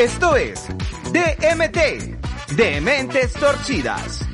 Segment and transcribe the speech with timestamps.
[0.00, 0.66] Esto es
[1.12, 4.26] DMT, de Mentes Torcidas.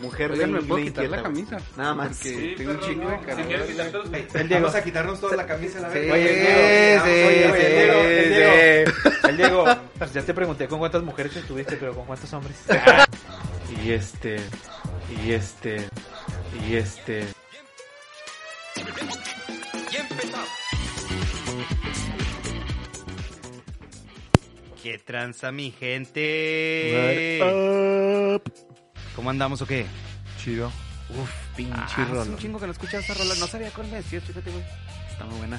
[0.00, 1.58] Mujer Oigan, ¿me puedo quitar la camisa?
[1.76, 2.18] Nada más.
[2.20, 3.52] Tengo un chingo de calor.
[4.32, 4.62] El Diego.
[4.62, 6.06] Vamos a quitarnos toda la camisa a la Sí, vez.
[6.06, 8.92] sí, Oye, sí, Diego, oye, sí, Diego, el Diego.
[9.02, 9.28] sí.
[9.28, 9.64] El Diego,
[9.98, 12.56] pues ya te pregunté con cuántas mujeres estuviste, pero con cuántos hombres.
[13.84, 14.38] y este,
[15.22, 15.86] y este,
[16.66, 17.26] y este.
[24.86, 27.40] ¿Qué tranza mi gente?
[29.16, 29.84] ¿Cómo andamos o qué?
[30.38, 30.68] Chido.
[31.10, 32.22] Uf, pinche Ah, rola.
[32.22, 33.34] hace un chingo que no escuchaba esa rola.
[33.34, 34.62] No sabía cuál me decías, fíjate, güey.
[35.10, 35.58] Está muy buena.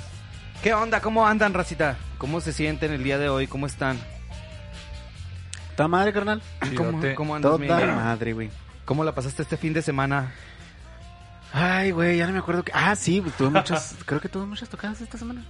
[0.63, 1.01] ¿Qué onda?
[1.01, 1.97] ¿Cómo andan, racita?
[2.17, 3.47] ¿Cómo se sienten el día de hoy?
[3.47, 3.99] ¿Cómo están?
[5.71, 6.41] ¿Está madre, carnal?
[6.77, 7.15] ¿Cómo, Chidote.
[7.15, 8.49] cómo andas, Toda madre, güey.
[8.85, 10.31] ¿Cómo la pasaste este fin de semana?
[11.51, 12.71] Ay, güey, ya no me acuerdo que...
[12.73, 13.97] Ah, sí, tuve muchas...
[14.05, 15.43] creo que tuve muchas tocadas esta semana.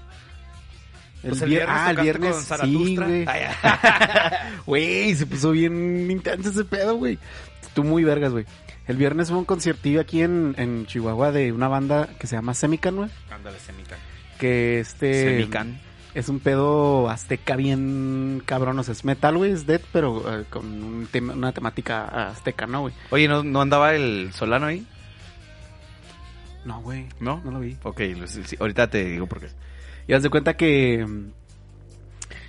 [1.24, 3.08] El, Pues el vier- viernes Ah, el viernes, con sí, Zaratustra.
[4.66, 5.16] güey.
[5.16, 7.18] Se puso bien intenso ese pedo, güey.
[7.62, 8.46] Estuvo muy vergas, güey.
[8.88, 12.54] El viernes hubo un conciertillo aquí en, en Chihuahua de una banda que se llama
[12.54, 13.10] Semican, güey.
[13.30, 13.98] Ándale, Semican.
[14.40, 15.24] Que este...
[15.24, 15.80] Semican.
[16.14, 20.46] Es un pedo azteca bien cabrón, o sea, es metal, güey, es death, pero eh,
[20.50, 22.94] con un tema- una temática azteca, ¿no, güey?
[23.12, 24.86] Oye, ¿no, ¿no andaba el Solano ahí?
[26.66, 27.42] No, güey, ¿No?
[27.46, 27.78] no lo vi.
[27.84, 29.48] Ok, sí, ahorita te digo por qué.
[30.08, 31.06] Y haz de cuenta que.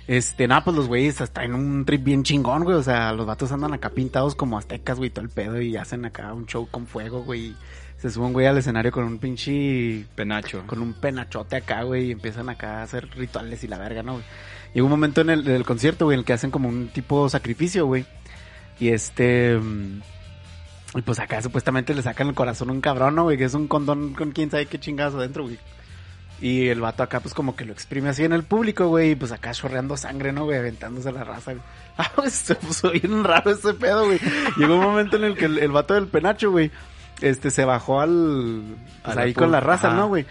[0.07, 2.75] Este, nada, pues los güeyes hasta en un trip bien chingón, güey.
[2.75, 5.61] O sea, los vatos andan acá pintados como aztecas, güey, todo el pedo.
[5.61, 7.55] Y hacen acá un show con fuego, güey.
[7.97, 10.05] Se suben, güey, al escenario con un pinche.
[10.15, 10.63] Penacho.
[10.65, 12.07] Con un penachote acá, güey.
[12.07, 14.25] Y empiezan acá a hacer rituales y la verga, ¿no, güey?
[14.73, 16.87] Llega un momento en el, en el concierto, güey, en el que hacen como un
[16.87, 18.05] tipo sacrificio, güey.
[18.79, 19.59] Y este.
[20.95, 23.37] Y pues acá supuestamente le sacan el corazón a un cabrón, ¿no, güey?
[23.37, 25.59] Que es un condón con quién sabe qué chingazo adentro, güey.
[26.41, 29.11] Y el vato acá, pues como que lo exprime así en el público, güey.
[29.11, 30.57] Y pues acá chorreando sangre, ¿no, güey?
[30.57, 31.63] Aventándose la raza, güey.
[31.97, 34.19] Ah, pues se puso bien raro ese pedo, güey.
[34.57, 36.71] Llegó un momento en el que el, el vato del penacho, güey,
[37.21, 38.63] este, se bajó al.
[39.03, 39.97] Pues ahí con la raza, ajá.
[39.97, 40.25] ¿no, güey?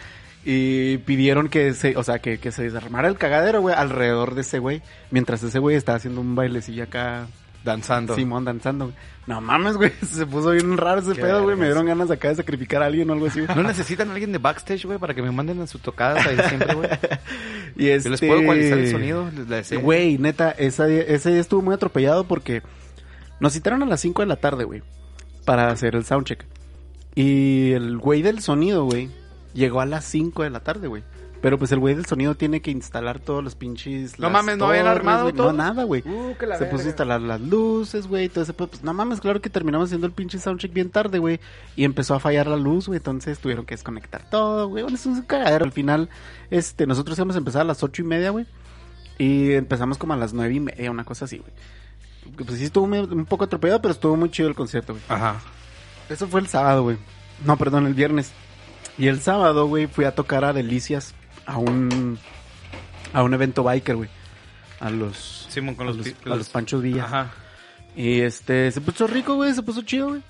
[0.44, 4.40] Y pidieron que se, o sea, que, que se desarmara el cagadero, güey, alrededor de
[4.40, 4.80] ese güey.
[5.10, 7.26] Mientras ese güey estaba haciendo un bailecillo acá,
[7.64, 8.14] Danzando.
[8.14, 8.96] Simón danzando, güey.
[9.28, 11.54] No mames, güey, se puso bien raro ese Qué pedo, güey.
[11.54, 13.54] Me dieron ganas acá de sacrificar a alguien o algo así, güey.
[13.54, 16.38] ¿No necesitan a alguien de backstage, güey, para que me manden a sus tocadas ahí
[16.48, 16.88] siempre, güey?
[17.76, 18.08] Y este...
[18.08, 19.30] les puedo ecualizar el sonido.
[19.30, 22.62] Les, les- Güey, neta, esa ese día estuvo muy atropellado porque
[23.38, 24.82] nos citaron a las 5 de la tarde, güey,
[25.44, 26.46] para hacer el soundcheck.
[27.14, 29.10] Y el güey del sonido, güey,
[29.52, 31.02] llegó a las 5 de la tarde, güey.
[31.40, 34.18] Pero pues el güey del sonido tiene que instalar todos los pinches.
[34.18, 35.52] No mames, ¿no habían armado güey, todo?
[35.52, 36.02] No, nada, güey.
[36.04, 38.52] Uh, que la Se puso a instalar las luces, güey, todo ese.
[38.52, 41.38] Pues no mames, claro que terminamos haciendo el pinche soundcheck bien tarde, güey.
[41.76, 42.96] Y empezó a fallar la luz, güey.
[42.96, 44.82] Entonces tuvieron que desconectar todo, güey.
[44.82, 45.64] Bueno, es un cagadero.
[45.64, 46.08] Al final,
[46.50, 48.46] este, nosotros íbamos a empezar a las ocho y media, güey.
[49.16, 51.52] Y empezamos como a las nueve y media, una cosa así, güey.
[52.36, 55.04] Pues sí estuvo un poco atropellado, pero estuvo muy chido el concierto, güey.
[55.08, 55.40] Ajá.
[56.08, 56.98] Eso fue el sábado, güey.
[57.44, 58.32] No, perdón, el viernes.
[58.96, 61.14] Y el sábado, güey, fui a tocar a Delicias
[61.48, 62.18] a un
[63.12, 64.10] a un evento biker, güey.
[64.80, 67.04] A los Simón con a los, los, a los Panchos Villa.
[67.04, 67.30] Ajá.
[67.96, 70.22] Y este, se puso rico, güey, se puso chido, güey.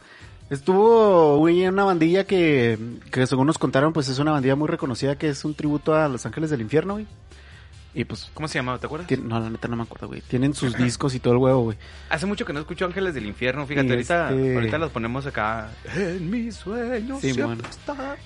[0.49, 2.79] Estuvo, güey, en una bandilla que,
[3.11, 6.09] que según nos contaron, pues es una bandilla muy reconocida que es un tributo a
[6.09, 7.07] Los Ángeles del Infierno, güey.
[7.95, 8.79] Y pues, ¿Cómo se llamaba?
[8.79, 9.11] ¿Te acuerdas?
[9.19, 10.23] no, la neta no me acuerdo, güey.
[10.23, 11.79] Tienen sus discos y todo el huevo, güey.
[12.09, 15.71] Hace mucho que no escucho Ángeles del Infierno, fíjate, ahorita, este- ahorita los ponemos acá.
[15.95, 17.63] En mis sueños Sí, bueno.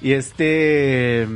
[0.01, 1.27] Y este.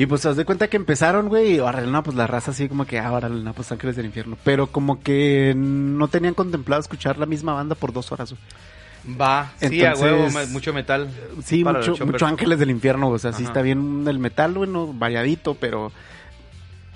[0.00, 2.70] Y pues haz de cuenta que empezaron, güey, y órale, no, pues la raza así
[2.70, 4.38] como que, ah, órale, no, pues Ángeles del Infierno.
[4.44, 9.20] Pero como que no tenían contemplado escuchar la misma banda por dos horas, güey.
[9.20, 11.10] Va, sí, a huevo, mucho metal.
[11.44, 15.54] Sí, mucho, mucho Ángeles del Infierno, o sea, sí está bien el metal, bueno, variadito,
[15.56, 15.92] pero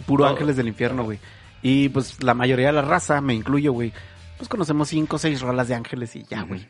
[0.06, 0.24] puro.
[0.24, 1.18] Ángeles del Infierno, güey.
[1.60, 3.92] Y pues la mayoría de la raza, me incluyo, güey,
[4.38, 6.66] pues conocemos cinco o seis rolas de Ángeles y ya, güey.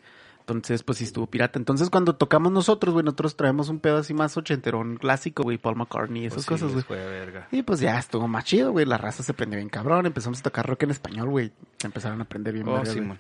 [0.47, 1.59] Entonces, pues sí estuvo pirata.
[1.59, 5.77] Entonces, cuando tocamos nosotros, güey, nosotros traemos un pedo así más ochenterón clásico, güey, Paul
[5.77, 7.01] McCartney y esas Pues sí, cosas, güey.
[7.01, 7.49] verga.
[7.51, 8.85] Y pues ya estuvo más chido, güey.
[8.85, 10.05] La raza se prendió bien cabrón.
[10.05, 11.51] Empezamos a tocar rock en español, güey.
[11.79, 13.17] Se empezaron a aprender bien Oh, verga.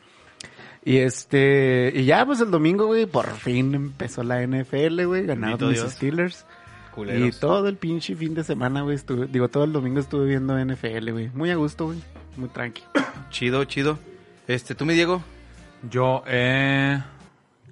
[0.84, 5.72] Y este, y ya pues el domingo, güey, por fin empezó la NFL, güey, ganaron
[5.72, 5.92] Dios.
[5.92, 6.44] Steelers.
[6.90, 7.40] Y Culeros.
[7.40, 11.10] todo el pinche fin de semana, güey, estuve, digo, todo el domingo estuve viendo NFL,
[11.12, 11.30] güey.
[11.30, 11.98] Muy a gusto, güey.
[12.36, 12.82] Muy tranqui.
[13.30, 13.98] Chido, chido.
[14.46, 15.22] Este, ¿tú me Diego?
[15.90, 17.02] Yo, eh...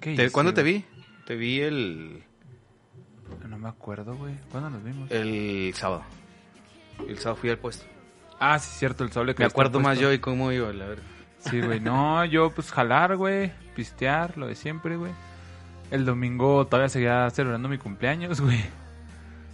[0.03, 0.85] ¿qué Te- hice, ¿Cuándo te vi?
[1.25, 2.23] Te vi el,
[3.47, 4.35] No me acuerdo, güey.
[4.51, 5.09] ¿Cuándo nos vimos?
[5.11, 6.03] el sábado.
[7.07, 7.85] El sábado fui al puesto.
[8.39, 11.03] Ah, sí, cierto, el sable que Me acuerdo más yo y cómo iba, la verdad.
[11.39, 11.79] Sí, güey.
[11.79, 13.51] No, yo pues jalar, güey.
[13.75, 15.11] Pistear, lo de siempre, güey.
[15.91, 18.59] El domingo todavía seguía celebrando mi cumpleaños, güey.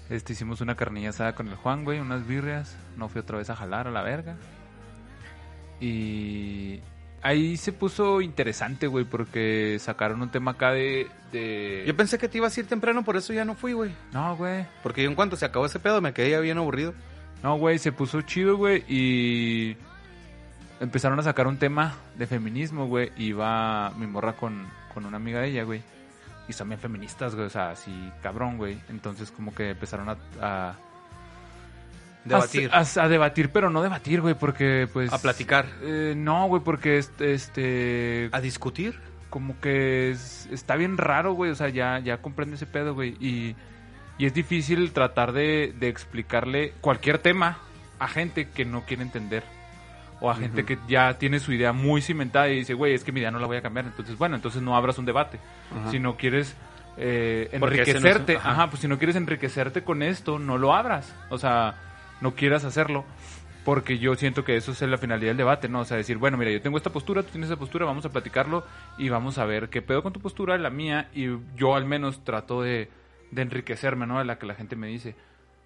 [0.10, 2.76] Este, hicimos una carnilla asada con el Juan, güey, unas birrias.
[2.98, 4.38] No fui otra vez a jalar a la verga.
[5.80, 6.80] Y
[7.22, 11.08] ahí se puso interesante, güey, porque sacaron un tema acá de...
[11.32, 11.84] de...
[11.86, 13.92] Yo pensé que te ibas a ir temprano, por eso ya no fui, güey.
[14.14, 14.66] No, güey.
[14.84, 16.94] Porque yo en cuanto se acabó ese pedo me quedé ya bien aburrido.
[17.44, 19.78] No, güey, se puso chido, güey, y
[20.80, 25.18] empezaron a sacar un tema de feminismo, güey, y va mi morra con, con una
[25.18, 25.82] amiga de ella, güey.
[26.48, 27.92] Y son bien feministas, güey, o sea, así
[28.22, 28.80] cabrón, güey.
[28.90, 30.18] Entonces como que empezaron a...
[30.42, 30.76] a
[32.26, 32.70] Debatir.
[32.74, 35.12] A, a- a debatir, pero no debatir, güey, porque pues...
[35.14, 35.66] A platicar.
[35.82, 39.00] Eh, no, güey, porque este, este ¿A discutir?
[39.30, 41.52] como que es- está bien raro, güey.
[41.52, 43.16] O sea, ya, ya comprende ese pedo, güey.
[43.20, 43.56] Y,
[44.18, 47.60] y es difícil tratar de, de explicarle cualquier tema
[48.00, 49.44] a gente que no quiere entender.
[50.22, 53.14] O a gente que ya tiene su idea muy cimentada y dice, güey, es que
[53.14, 53.86] mi idea no la voy a cambiar.
[53.86, 55.40] Entonces, bueno, entonces no abras un debate.
[55.72, 55.92] Ajá.
[55.92, 56.58] Si no quieres
[56.98, 58.52] eh, no es- enriquecerte, ajá.
[58.52, 61.16] ajá, pues si no quieres enriquecerte con esto, no lo abras.
[61.30, 61.76] O sea,
[62.22, 63.06] no quieras hacerlo.
[63.66, 65.82] Porque yo siento que eso es la finalidad del debate, ¿no?
[65.82, 68.10] O sea, decir, bueno, mira, yo tengo esta postura, tú tienes esa postura, vamos a
[68.10, 68.64] platicarlo
[68.98, 72.24] y vamos a ver qué pedo con tu postura, la mía, y yo al menos
[72.24, 72.90] trato de,
[73.32, 74.18] de enriquecerme, ¿no?
[74.18, 75.16] De la que la gente me dice.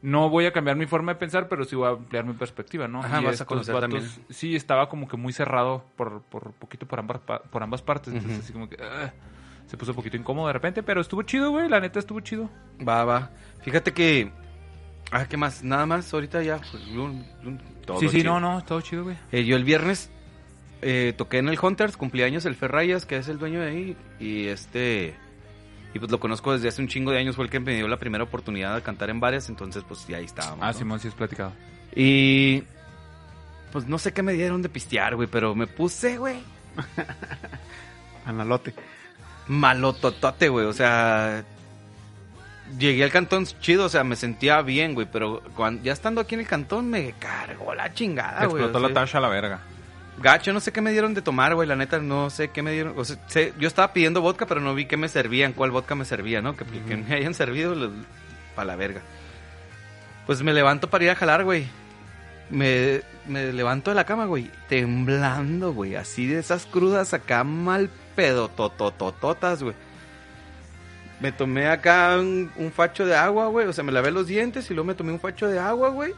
[0.02, 2.90] No voy a cambiar mi forma de pensar, pero sí voy a ampliar mi perspectiva,
[2.90, 3.00] ¿no?
[3.00, 4.04] Ajá, Y vas a conocer también.
[4.30, 8.14] Sí, estaba como que muy cerrado por, por poquito por ambas, por ambas partes.
[8.14, 9.14] Entonces, así como que ah,
[9.68, 11.70] se puso un poquito incómodo de repente, pero estuvo chido, güey.
[11.70, 12.50] La neta estuvo chido.
[12.86, 13.30] Va, va.
[13.62, 14.43] Fíjate que...
[15.16, 15.64] Ah, ¿qué más?
[15.64, 16.58] Nada más, ahorita ya.
[16.58, 18.40] pues, un- un- todo sí, sí, chido.
[18.40, 19.16] no, no, todo chido, güey.
[19.32, 20.10] Eh, yo el viernes
[20.82, 24.48] eh, toqué en el Hunters, cumpleaños el Ferrayas, que es el dueño de ahí, y
[24.48, 25.16] este...
[25.94, 27.88] Y pues lo conozco desde hace un chingo de años, fue el que me dio
[27.88, 30.60] la primera oportunidad de cantar en varias, entonces pues ya ahí estábamos.
[30.64, 30.74] Ah, ¿no?
[30.74, 31.54] Simón, sí has platicado.
[31.96, 32.64] Y...
[33.72, 36.38] Pues no sé qué me dieron de pistear, güey, pero me puse, güey,
[38.26, 38.74] Analote.
[39.48, 41.44] malototote, güey, o sea...
[42.80, 46.36] Llegué al cantón chido, o sea, me sentía bien, güey, pero cuando, ya estando aquí
[46.36, 48.64] en el cantón me cargó la chingada, Te güey.
[48.64, 49.60] explotó la tacha a la verga.
[50.20, 51.68] Gacho, no sé qué me dieron de tomar, güey.
[51.68, 52.94] La neta, no sé qué me dieron.
[52.98, 55.96] O sea, sé- yo estaba pidiendo vodka, pero no vi qué me servían, cuál vodka
[55.96, 56.56] me servía, ¿no?
[56.56, 57.76] Que, que me hayan servido
[58.56, 59.02] para la verga.
[60.26, 61.66] Pues me levanto para ir a jalar, güey.
[62.50, 64.50] Me, me levanto de la cama, güey.
[64.70, 65.96] Temblando, güey.
[65.96, 69.76] Así de esas crudas acá mal pedo, tototototas, güey.
[71.24, 73.66] Me tomé acá un, un facho de agua, güey.
[73.66, 76.14] O sea, me lavé los dientes y luego me tomé un facho de agua, güey.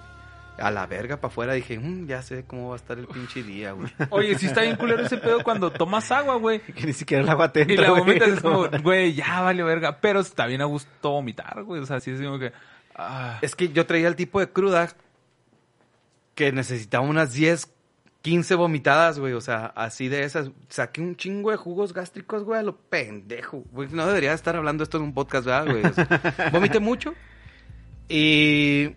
[0.57, 3.44] A la verga para afuera dije, "Mm, ya sé cómo va a estar el pinche
[3.44, 3.88] día, güey.
[4.10, 6.60] Oye, sí está bien culero ese pedo cuando tomas agua, güey.
[6.75, 10.00] Que ni siquiera el agua te Y la vomitas es como, güey, ya vale verga.
[10.02, 11.81] Pero está bien a gusto vomitar, güey.
[11.81, 12.52] O sea, sí es como que.
[12.96, 13.38] ah.
[13.44, 14.90] Es que yo traía el tipo de cruda
[16.34, 17.69] que necesitaba unas 10,
[18.25, 19.33] 15 vomitadas, güey.
[19.33, 20.50] O sea, así de esas.
[20.68, 23.63] Saqué un chingo de jugos gástricos, güey, a lo pendejo.
[23.72, 25.86] Güey, no debería estar hablando esto en un podcast, ¿verdad, güey?
[25.86, 27.13] O sea, vomité mucho.
[28.10, 28.89] Y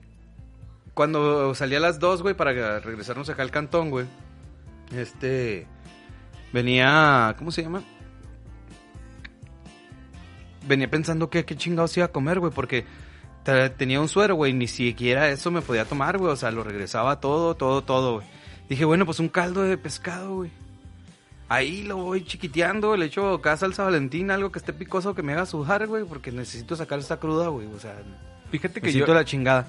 [0.94, 4.06] cuando salí a las 2, güey, para regresarnos acá al cantón, güey.
[4.96, 5.66] Este.
[6.54, 7.34] Venía.
[7.38, 7.82] ¿Cómo se llama?
[10.66, 12.86] Venía pensando que qué chingados iba a comer, güey, porque
[13.42, 16.64] te- tenía un suero, güey, ni siquiera eso me podía tomar, güey, o sea, lo
[16.64, 18.37] regresaba todo, todo, todo, güey.
[18.68, 20.50] Dije, bueno, pues un caldo de pescado, güey.
[21.48, 25.32] Ahí lo voy chiquiteando, le echo acá salsa valentina, algo que esté picoso que me
[25.32, 27.94] haga sudar, güey, porque necesito sacar esta cruda, güey, o sea,
[28.50, 29.06] Fíjate que me yo.
[29.06, 29.66] la chingada.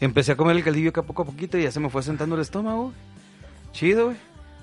[0.00, 2.34] Empecé a comer el caldillo acá poco a poquito y ya se me fue sentando
[2.36, 2.94] el estómago, güey.
[3.72, 4.16] Chido, güey.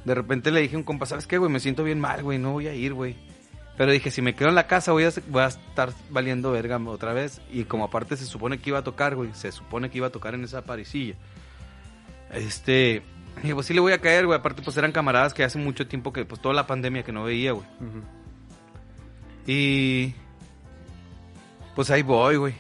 [0.04, 1.52] De repente le dije a un compa, ¿sabes qué, güey?
[1.52, 3.16] Me siento bien mal, güey, no voy a ir, güey.
[3.78, 6.78] Pero dije, si me quedo en la casa voy a, voy a estar valiendo verga
[6.78, 7.42] otra vez.
[7.52, 9.30] Y como aparte se supone que iba a tocar, güey.
[9.34, 11.14] Se supone que iba a tocar en esa parisilla.
[12.32, 13.04] Este...
[13.42, 14.38] Dije, pues sí le voy a caer, güey.
[14.38, 17.24] Aparte, pues eran camaradas que hace mucho tiempo que, pues toda la pandemia que no
[17.24, 17.66] veía, güey.
[19.46, 20.14] Y...
[21.76, 22.54] Pues ahí voy, güey.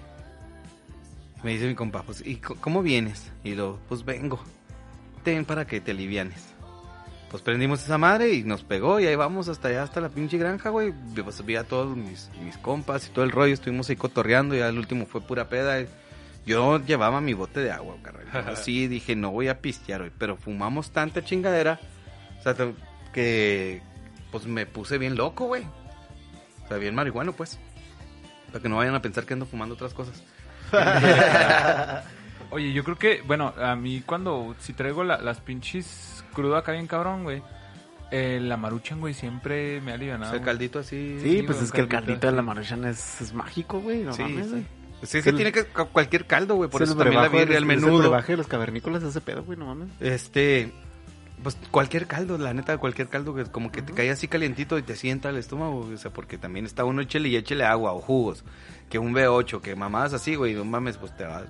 [1.44, 3.32] Me dice mi compa, pues, ¿y cómo vienes?
[3.44, 4.40] Y lo, pues vengo.
[5.24, 6.54] Ten para que te alivianes.
[7.30, 10.38] Pues prendimos esa madre y nos pegó y ahí vamos hasta allá, hasta la pinche
[10.38, 10.94] granja, güey.
[11.24, 14.60] Pues vi a todos mis, mis compas y todo el rollo, estuvimos ahí cotorreando y
[14.60, 15.86] ya el último fue pura peda.
[16.48, 18.50] Yo llevaba mi bote de agua, carnal.
[18.50, 21.80] Así dije, no voy a pistear hoy, pero fumamos tanta chingadera,
[22.39, 22.56] o sea,
[23.13, 23.82] que
[24.32, 25.63] pues me puse bien loco, güey.
[26.66, 27.60] O sea, bien marihuano, pues.
[28.48, 30.24] Para que no vayan a pensar que ando fumando otras cosas.
[32.50, 36.72] Oye, yo creo que, bueno, a mí cuando, si traigo la- las pinches crudo acá
[36.72, 37.42] bien cabrón, güey,
[38.12, 40.32] eh, la maruchan, güey, siempre me ha alivianado.
[40.32, 41.20] O sea, el caldito así.
[41.22, 44.04] Sí, pues güey, es que el caldito, de la maruchan es, es mágico, güey.
[44.04, 44.51] No Sí, mames, sí.
[44.51, 44.66] güey.
[45.00, 46.70] Pues es que tiene que cu- cualquier caldo, güey.
[46.70, 48.10] Por Es eso también la birria, el menudo.
[48.36, 49.89] los cavernícolas ese pedo, güey, no mames.
[50.00, 50.72] Este,
[51.44, 54.82] pues cualquier caldo, la neta, cualquier caldo que como que te cae así calientito y
[54.82, 58.00] te sienta el estómago, o sea, porque también está uno échele y échele agua o
[58.01, 58.44] jugos,
[58.89, 61.44] que un B8, que mamadas así, güey, no mames, pues te va,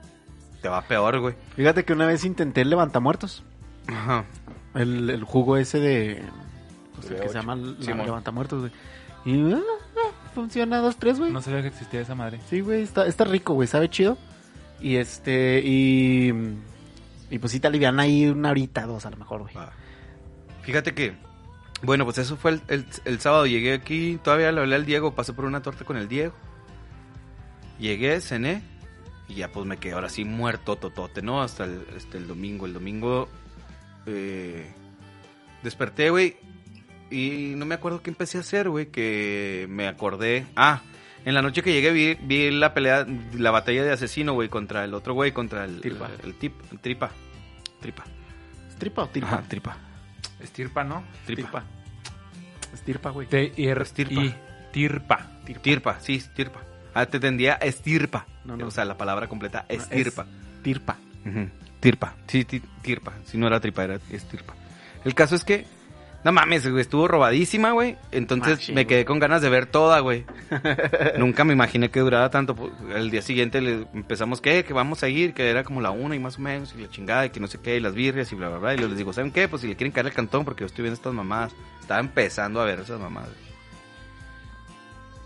[0.62, 1.36] te va peor, güey.
[1.56, 3.44] Fíjate que una vez intenté el levantamuertos.
[3.88, 4.26] Ajá.
[4.76, 6.22] El, el jugo ese de.
[6.96, 8.06] pues, el que se llama la- Simón.
[8.06, 8.72] levantamuertos, güey.
[9.26, 9.62] Y ah,
[10.34, 11.32] funciona dos, tres, güey.
[11.32, 12.40] No sabía que existía esa madre.
[12.50, 14.18] Sí, güey, está, está rico, güey, sabe chido.
[14.82, 16.32] Y este, y.
[17.30, 19.54] Y pues sí te alivian ahí una horita, dos a lo mejor, güey.
[20.62, 21.16] Fíjate que,
[21.82, 23.46] bueno, pues eso fue el, el- el sábado.
[23.46, 26.34] Llegué aquí, todavía le hablé al Diego, pasé por una torta con el Diego.
[27.80, 28.62] Llegué, cené
[29.28, 31.42] y ya pues me quedé ahora sí muerto, totote, ¿no?
[31.42, 32.66] Hasta el, hasta el domingo.
[32.66, 33.28] El domingo
[34.06, 34.72] eh,
[35.64, 36.38] desperté, güey,
[37.12, 40.46] y no me acuerdo qué empecé a hacer, güey, que me acordé.
[40.56, 40.82] Ah,
[41.26, 44.84] en la noche que llegué vi, vi la pelea, la batalla de asesino, güey, contra
[44.84, 46.10] el otro güey, contra el, Tirpa.
[46.24, 47.10] el, tip, el tripa.
[47.82, 48.04] Tripa.
[48.78, 49.28] ¿Tripa o tirpa?
[49.28, 49.78] Ajá, tripa.
[50.40, 51.04] Estirpa, ¿no?
[51.26, 51.64] Tripa.
[52.74, 53.28] Estirpa, güey.
[53.28, 54.22] T I R Estirpa.
[54.22, 54.36] I
[54.72, 55.28] Tirpa.
[55.62, 56.62] Tirpa, sí, estirpa.
[56.94, 58.26] Ah, te tendría estirpa.
[58.46, 58.68] No, no.
[58.68, 60.26] O sea, la palabra completa, es- estirpa.
[60.64, 60.98] Tirpa.
[61.26, 61.50] Ujú.
[61.80, 62.16] Tirpa.
[62.28, 63.14] Sí, ti- tirpa.
[63.26, 64.54] Si no era tripa, era estirpa.
[65.04, 65.66] El caso es que,
[66.28, 67.96] no mames, güey, estuvo robadísima, güey.
[68.12, 70.26] Entonces Machín, me quedé con ganas de ver toda, güey.
[71.18, 72.54] Nunca me imaginé que durara tanto.
[72.54, 74.66] Pues, El día siguiente le empezamos, ¿qué?
[74.66, 76.90] Que vamos a ir, que era como la una y más o menos, y la
[76.90, 78.74] chingada, y que no sé qué, y las birrias, y bla, bla, bla.
[78.74, 79.48] Y les digo, ¿saben qué?
[79.48, 81.56] Pues si le quieren caer al cantón, porque yo estoy viendo estas mamadas.
[81.80, 83.32] Estaba empezando a ver esas mamadas.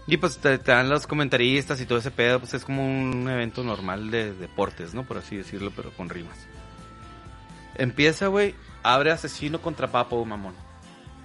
[0.06, 3.28] Y pues te, te dan los comentaristas y todo ese pedo, pues es como un
[3.28, 5.04] evento normal de deportes, ¿no?
[5.04, 6.38] Por así decirlo, pero con rimas.
[7.74, 8.54] Empieza, güey,
[8.84, 10.54] abre asesino contra papo, mamón.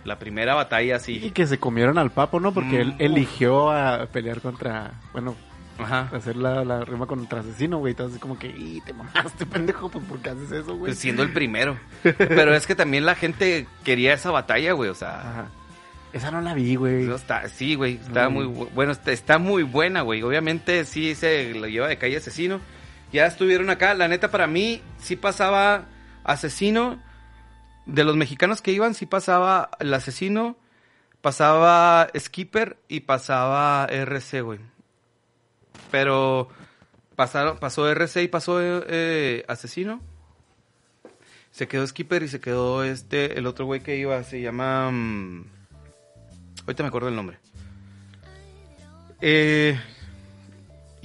[0.07, 1.31] La primera batalla Y así.
[1.33, 2.53] que se comieron al papo, ¿no?
[2.53, 2.97] Porque él Mm.
[3.01, 4.93] eligió a pelear contra.
[5.13, 5.35] Bueno,
[5.79, 6.09] Ajá.
[6.15, 7.91] hacer la, la rima contra asesino, güey.
[7.93, 10.91] Entonces, como que, y te mamaste, pendejo, pues, ¿por qué haces eso, güey?
[10.93, 11.77] Pues siendo el primero.
[12.03, 14.89] Pero es que también la gente quería esa batalla, güey.
[14.91, 15.47] O sea, Ajá.
[16.13, 17.11] Esa no la vi, güey.
[17.11, 17.95] está, sí, güey.
[17.97, 18.33] Está Mm.
[18.33, 20.23] muy bu- bueno, está, está muy buena, güey.
[20.23, 22.61] Obviamente sí se lo lleva de calle asesino.
[23.13, 23.93] Ya estuvieron acá.
[23.93, 25.85] La neta, para mí, sí pasaba
[26.25, 26.99] asesino.
[27.87, 30.57] De los mexicanos que iban, sí pasaba el asesino.
[31.21, 34.61] Pasaba Skipper y pasaba RC, güey.
[35.91, 36.49] Pero
[37.15, 40.01] pasaron, pasó RC y pasó eh, asesino.
[41.51, 44.91] Se quedó Skipper y se quedó este, el otro güey que iba, se llama...
[44.91, 45.45] mm,
[46.63, 47.39] ahorita me acuerdo el nombre.
[49.23, 49.81] Eh,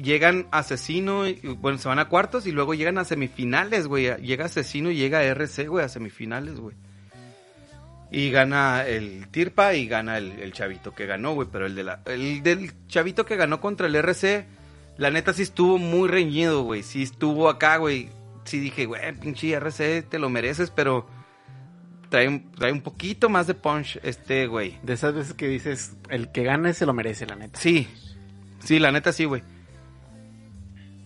[0.02, 4.14] llegan asesino, y, bueno, se van a cuartos y luego llegan a semifinales, güey.
[4.22, 6.76] Llega asesino y llega RC, güey, a semifinales, güey.
[8.12, 11.48] Y gana el Tirpa y gana el, el chavito que ganó, güey.
[11.52, 14.46] Pero el, de la, el del chavito que ganó contra el RC,
[14.98, 16.84] la neta sí estuvo muy reñido, güey.
[16.84, 18.10] Sí estuvo acá, güey.
[18.44, 21.08] Sí dije, güey, pinche RC, te lo mereces, pero
[22.10, 24.78] trae, un- trae un poquito más de punch este, güey.
[24.84, 27.58] De esas veces que dices, el que gane se lo merece, la neta.
[27.60, 27.88] Sí,
[28.60, 29.42] sí, la neta sí, güey.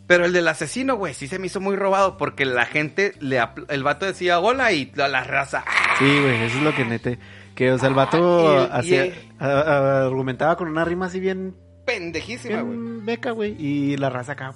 [0.07, 3.41] Pero el del asesino, güey, sí se me hizo muy robado porque la gente, le
[3.69, 5.95] el vato decía hola y la, la raza, ¡ah!
[5.97, 7.17] Sí, güey, eso es lo que nete.
[7.55, 10.85] Que, o sea, el vato Ah, y hacía- y el- a- a- argumentaba con una
[10.85, 12.77] rima así bien, pendejísima, güey.
[13.03, 13.55] beca, güey.
[13.59, 14.53] Y la raza acá,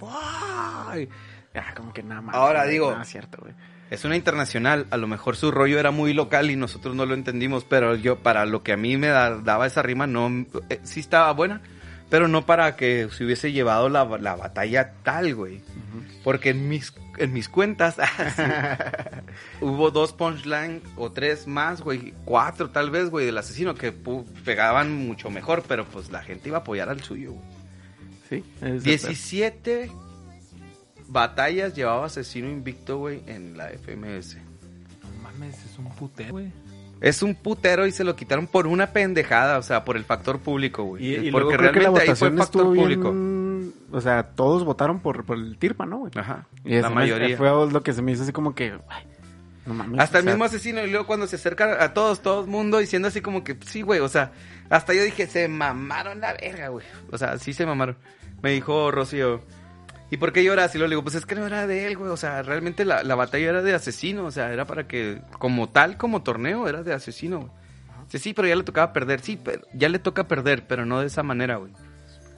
[0.89, 1.09] ¡ay!
[1.55, 2.35] Ah, como que nada más.
[2.35, 3.53] Ahora digo- es cierto, güey.
[3.89, 7.15] Es una internacional, a lo mejor su rollo era muy local y nosotros no lo
[7.15, 10.79] entendimos, pero yo para lo que a mí me da- daba esa rima, no, eh,
[10.83, 11.61] sí estaba buena,
[12.09, 15.61] pero no para que se hubiese llevado la, la batalla tal, güey.
[16.23, 17.95] Porque en mis, en mis cuentas
[18.35, 18.41] sí,
[19.61, 23.93] hubo dos punchline o tres más, güey, cuatro tal vez, güey, del asesino que
[24.43, 27.59] pegaban mucho mejor, pero pues la gente iba a apoyar al suyo, güey.
[28.29, 29.91] Sí, es 17
[31.07, 34.35] batallas llevaba asesino invicto, güey, en la FMS.
[34.35, 36.51] No mames, es un putero, güey.
[37.01, 40.39] Es un putero y se lo quitaron por una pendejada, o sea, por el factor
[40.39, 41.05] público, güey.
[41.05, 43.11] Y, y Porque luego creo que la realmente ahí fue votación factor público.
[43.11, 43.73] bien...
[43.91, 46.11] O sea, todos votaron por, por el Tirpa, ¿no, güey?
[46.15, 47.37] Ajá, Y la mayoría.
[47.37, 48.73] Fue lo que se me hizo así como que...
[48.87, 49.05] ay,
[49.65, 49.99] no mames.
[49.99, 52.77] Hasta el sea, mismo asesino, y luego cuando se acerca a todos, todo el mundo
[52.77, 54.31] diciendo así como que, sí, güey, o sea,
[54.69, 56.85] hasta yo dije, se mamaron la verga, güey.
[57.11, 57.97] O sea, sí se mamaron.
[58.41, 59.41] Me dijo Rocío,
[60.09, 60.73] ¿y por qué lloras?
[60.75, 62.11] Y luego le digo, pues es que no era de él, güey.
[62.11, 65.69] O sea, realmente la, la batalla era de asesino, o sea, era para que, como
[65.69, 67.53] tal, como torneo, era de asesino.
[68.09, 70.99] Sí, sí, pero ya le tocaba perder, sí, pero ya le toca perder, pero no
[70.99, 71.71] de esa manera, güey.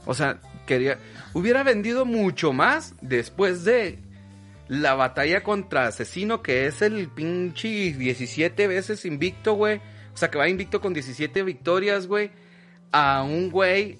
[0.06, 0.98] O sea, quería,
[1.34, 4.00] hubiera vendido mucho más después de
[4.68, 9.82] la batalla contra Asesino, que es el pinche 17 veces invicto, güey.
[10.14, 12.32] O sea, que va invicto con 17 victorias, güey.
[12.92, 14.00] A un güey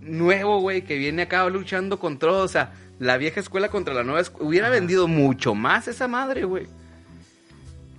[0.00, 2.44] nuevo, güey, que viene acá luchando con todo.
[2.44, 4.48] O sea, la vieja escuela contra la nueva escuela.
[4.48, 6.66] Hubiera vendido mucho más esa madre, güey.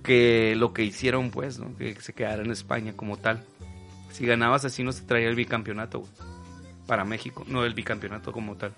[0.02, 1.76] Que lo que hicieron, pues, ¿no?
[1.76, 3.44] Que se quedara en España como tal.
[4.12, 6.12] Si ganaba Asesino, se traía el bicampeonato, güey.
[6.86, 8.72] Para México, no el bicampeonato como tal.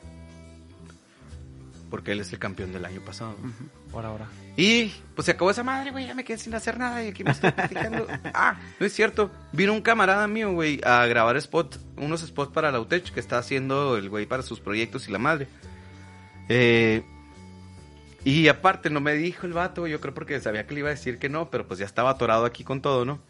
[1.90, 3.34] porque él es el campeón del año pasado.
[3.90, 4.26] Por ahora.
[4.56, 7.24] Y pues se acabó esa madre, güey, ya me quedé sin hacer nada y aquí
[7.24, 8.06] me estoy platicando.
[8.34, 9.30] ah, no es cierto.
[9.52, 13.38] Vino un camarada mío, güey, a grabar spot, unos spots para la UTECH que está
[13.38, 15.48] haciendo el güey para sus proyectos y la madre.
[16.48, 17.04] Eh,
[18.24, 20.92] y aparte no me dijo el vato, yo creo porque sabía que le iba a
[20.92, 23.20] decir que no, pero pues ya estaba atorado aquí con todo, ¿no?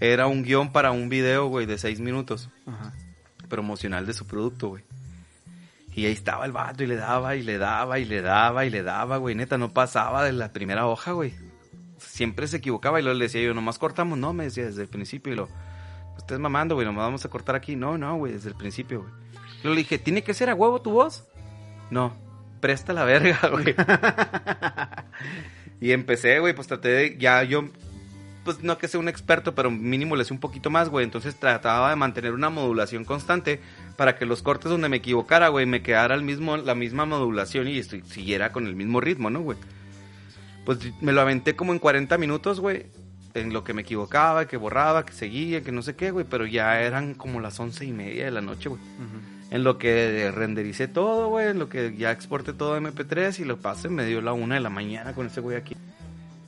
[0.00, 2.92] Era un guion para un video, güey, de seis minutos Ajá.
[3.48, 4.82] promocional de su producto, güey.
[5.94, 8.70] Y ahí estaba el vato y le daba y le daba y le daba y
[8.70, 9.34] le daba, güey.
[9.34, 11.34] Neta, no pasaba de la primera hoja, güey.
[11.98, 14.88] Siempre se equivocaba y luego le decía yo, nomás cortamos, no, me decía desde el
[14.88, 15.34] principio.
[15.34, 15.48] Y lo,
[16.16, 17.76] ustedes mamando, güey, nomás vamos a cortar aquí.
[17.76, 19.12] No, no, güey, desde el principio, güey.
[19.62, 21.26] Luego le dije, ¿tiene que ser a huevo tu voz?
[21.90, 22.16] No,
[22.62, 23.74] presta la verga, güey.
[25.80, 27.68] y empecé, güey, pues traté de, ya yo,
[28.44, 31.04] pues no que sea un experto, pero mínimo le sé un poquito más, güey.
[31.04, 33.60] Entonces trataba de mantener una modulación constante
[33.96, 37.68] para que los cortes donde me equivocara, güey, me quedara el mismo, la misma modulación
[37.68, 39.58] y estoy- siguiera con el mismo ritmo, ¿no, güey?
[40.64, 42.86] Pues me lo aventé como en 40 minutos, güey.
[43.34, 46.26] En lo que me equivocaba, que borraba, que seguía, que no sé qué, güey.
[46.28, 48.80] Pero ya eran como las once y media de la noche, güey.
[49.52, 51.48] En lo que rendericé todo, güey.
[51.48, 54.54] En lo que ya exporté todo a MP3 y lo pasé, me dio la una
[54.54, 55.76] de la mañana con ese güey aquí.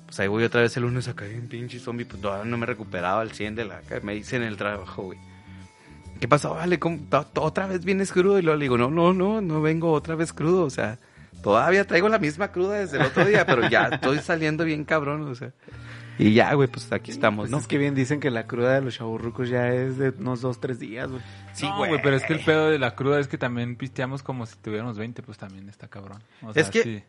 [0.07, 2.07] Pues ahí voy otra vez el lunes a caer en pinche zombie.
[2.07, 3.83] Pues todavía no me recuperaba al 100 de la...
[4.03, 5.19] Me hice en el trabajo, güey.
[6.19, 6.55] ¿Qué pasó?
[6.55, 6.99] Vale, ¿cómo-
[7.35, 8.39] otra vez vienes crudo.
[8.39, 10.65] Y luego le digo, no, no, no, no vengo otra vez crudo.
[10.65, 10.99] O sea,
[11.43, 15.29] todavía traigo la misma cruda desde el otro día, pero ya estoy saliendo bien cabrón,
[15.29, 15.53] o sea.
[16.19, 17.59] Y ya, güey, pues aquí estamos, Pues ¿no?
[17.59, 20.61] es que bien dicen que la cruda de los chaburrucos ya es de unos dos,
[20.61, 21.23] tres días, güey.
[21.53, 24.23] Sí, No, güey, pero es que el pedo de la cruda es que también pisteamos
[24.23, 26.23] como si tuviéramos 20, pues también está cabrón.
[26.43, 27.03] O sea, Es que- sí,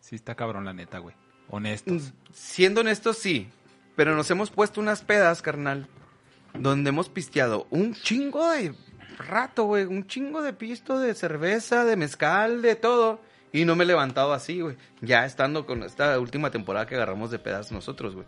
[0.00, 1.14] sí está cabrón la neta, güey.
[1.48, 2.12] Honestos.
[2.32, 3.48] Siendo honestos, sí.
[3.94, 5.86] Pero nos hemos puesto unas pedas, carnal.
[6.54, 8.74] Donde hemos pisteado un chingo de
[9.18, 9.84] rato, güey.
[9.84, 13.20] Un chingo de pisto, de cerveza, de mezcal, de todo.
[13.52, 14.76] Y no me he levantado así, güey.
[15.00, 18.26] Ya estando con esta última temporada que agarramos de pedas nosotros, güey.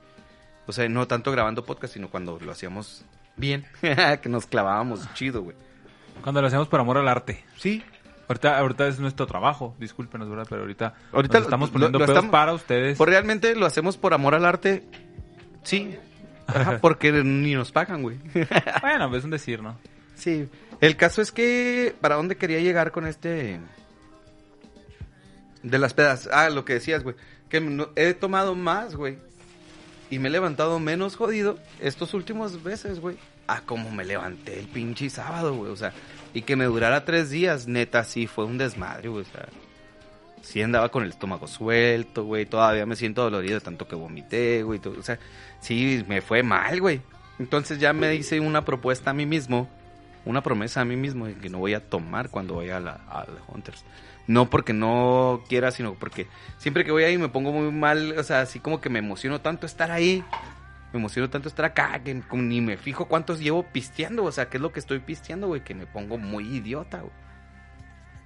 [0.68, 3.04] O sea, no tanto grabando podcast, sino cuando lo hacíamos
[3.37, 3.66] bien.
[4.22, 5.57] que nos clavábamos chido, güey.
[6.22, 7.42] Cuando lo hacemos por amor al arte.
[7.57, 7.83] Sí.
[8.28, 10.46] Ahorita, ahorita es nuestro trabajo, discúlpenos, ¿verdad?
[10.48, 12.98] Pero ahorita, Ahorita nos estamos lo- poniendo lo pedos estamos- para ustedes.
[12.98, 14.85] Pues realmente lo hacemos por amor al arte.
[15.62, 15.96] Sí.
[16.46, 18.18] Ajá, porque ni nos pagan, güey.
[18.83, 19.78] Bueno, es un decir, ¿no?
[20.14, 20.46] Sí.
[20.83, 23.59] El caso es que, ¿para dónde quería llegar con este?
[25.62, 26.28] De las pedas.
[26.33, 27.16] Ah, lo que decías, güey.
[27.48, 29.18] Que no- he tomado más, güey.
[30.11, 33.16] Y me he levantado menos jodido estos últimos veces, güey.
[33.47, 35.71] A como me levanté el pinche sábado, güey.
[35.71, 35.92] O sea,
[36.35, 39.23] y que me durara tres días, neta, sí, fue un desmadre, güey.
[39.23, 39.49] O sea,
[40.42, 42.47] sí andaba con el estómago suelto, güey.
[42.47, 44.81] Todavía me siento dolorido de tanto que vomité, güey.
[44.85, 45.18] O sea,
[45.61, 47.03] sí, me fue mal, güey.
[47.38, 49.68] Entonces ya me hice una propuesta a mí mismo,
[50.25, 53.27] una promesa a mí mismo de que no voy a tomar cuando vaya a a
[53.27, 53.85] la Hunters.
[54.29, 58.23] No porque no quiera, sino porque siempre que voy ahí me pongo muy mal, o
[58.23, 60.23] sea, así como que me emociono tanto estar ahí.
[60.93, 64.59] Me emociono tanto estar acá que ni me fijo cuántos llevo pisteando, o sea, qué
[64.59, 67.12] es lo que estoy pisteando, güey, que me pongo muy idiota, güey.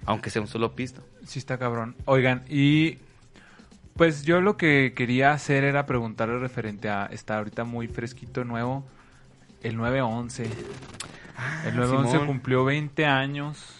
[0.04, 1.02] Aunque sea un solo pisto.
[1.24, 1.96] Sí está cabrón.
[2.04, 2.98] Oigan, y
[3.94, 8.84] pues yo lo que quería hacer era preguntarle referente a, está ahorita muy fresquito nuevo,
[9.62, 10.44] el 911.
[11.66, 12.26] El 911 Simón.
[12.26, 13.78] cumplió 20 años.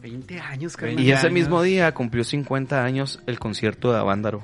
[0.00, 1.00] 20 años, carnal.
[1.00, 1.32] Y ese años.
[1.32, 4.42] mismo día cumplió 50 años el concierto de Avándaro.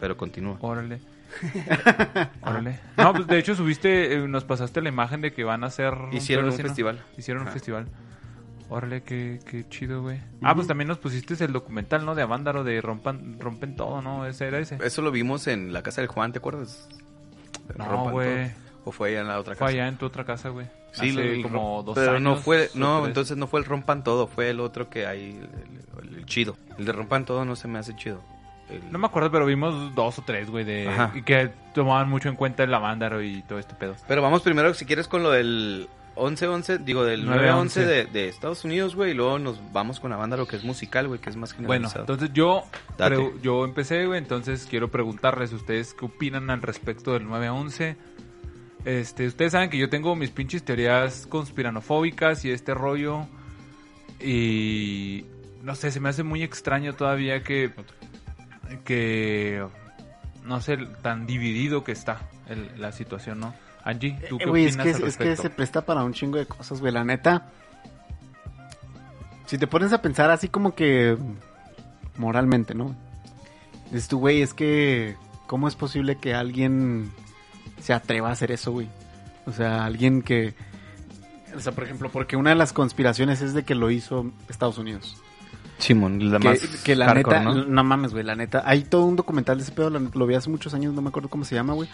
[0.00, 0.58] Pero continúa.
[0.60, 1.00] Órale.
[2.42, 2.78] Órale.
[2.96, 5.94] No, pues de hecho subiste, eh, nos pasaste la imagen de que van a hacer...
[6.12, 7.02] Hicieron un festival.
[7.16, 7.54] Hicieron un Ajá.
[7.54, 7.86] festival.
[8.68, 10.20] Órale, qué, qué chido, güey.
[10.42, 12.14] Ah, pues también nos pusiste el documental, ¿no?
[12.14, 14.26] De Avándaro, de Rompan, Rompen Todo, ¿no?
[14.26, 14.78] Ese era ese.
[14.82, 16.88] Eso lo vimos en la casa del Juan, ¿te acuerdas?
[17.76, 18.50] No, Rompan güey.
[18.84, 19.72] ¿O fue allá en la otra Fue casa?
[19.76, 20.66] allá en tu otra casa, güey.
[20.94, 22.22] Sí, Hace como dos pero años.
[22.22, 23.08] no fue, no, tres.
[23.08, 26.56] entonces no fue el rompan todo, fue el otro que hay, el, el- el chido.
[26.78, 28.20] El de rompan todo no se me hace chido.
[28.70, 30.88] El- No me acuerdo, pero vimos dos o tres, güey, de...
[30.88, 31.10] Ajá.
[31.14, 33.94] Y que tomaban mucho en cuenta el Avándaro y todo este pedo.
[34.08, 38.28] Pero vamos primero, si quieres, con lo del 11-11, digo, del 9-11 9-11 de, de
[38.28, 41.20] Estados Unidos, güey, y luego nos vamos con la banda, lo que es musical, güey,
[41.20, 42.02] que es más Bueno, generalizado.
[42.04, 42.62] entonces yo,
[43.42, 47.96] yo empecé, güey, entonces quiero preguntarles ustedes qué opinan al respecto del 911.
[48.84, 53.26] Este, ustedes saben que yo tengo mis pinches teorías conspiranofóbicas y este rollo.
[54.20, 55.24] Y
[55.62, 57.72] no sé, se me hace muy extraño todavía que
[58.84, 59.64] que
[60.44, 63.54] no sé, tan dividido que está el- la situación, ¿no?
[63.84, 66.12] Angie, ¿tú qué Eh, güey, es opinas que, al es que se presta para un
[66.12, 66.92] chingo de cosas, güey.
[66.92, 67.50] La neta.
[69.46, 71.16] Si te pones a pensar así como que
[72.16, 72.94] moralmente, ¿no?
[73.90, 75.16] Dices tú, güey, es que.
[75.46, 77.12] ¿Cómo es posible que alguien
[77.84, 78.88] se atreva a hacer eso, güey?
[79.46, 80.54] O sea, alguien que.
[81.56, 84.78] O sea, por ejemplo, porque una de las conspiraciones es de que lo hizo Estados
[84.78, 85.16] Unidos.
[85.78, 87.64] Simón, la que, más que la hardcore, neta, ¿no?
[87.64, 87.84] ¿no?
[87.84, 88.62] mames, güey, la neta.
[88.64, 91.08] Hay todo un documental de ese pedo, lo, lo vi hace muchos años, no me
[91.10, 91.88] acuerdo cómo se llama, güey.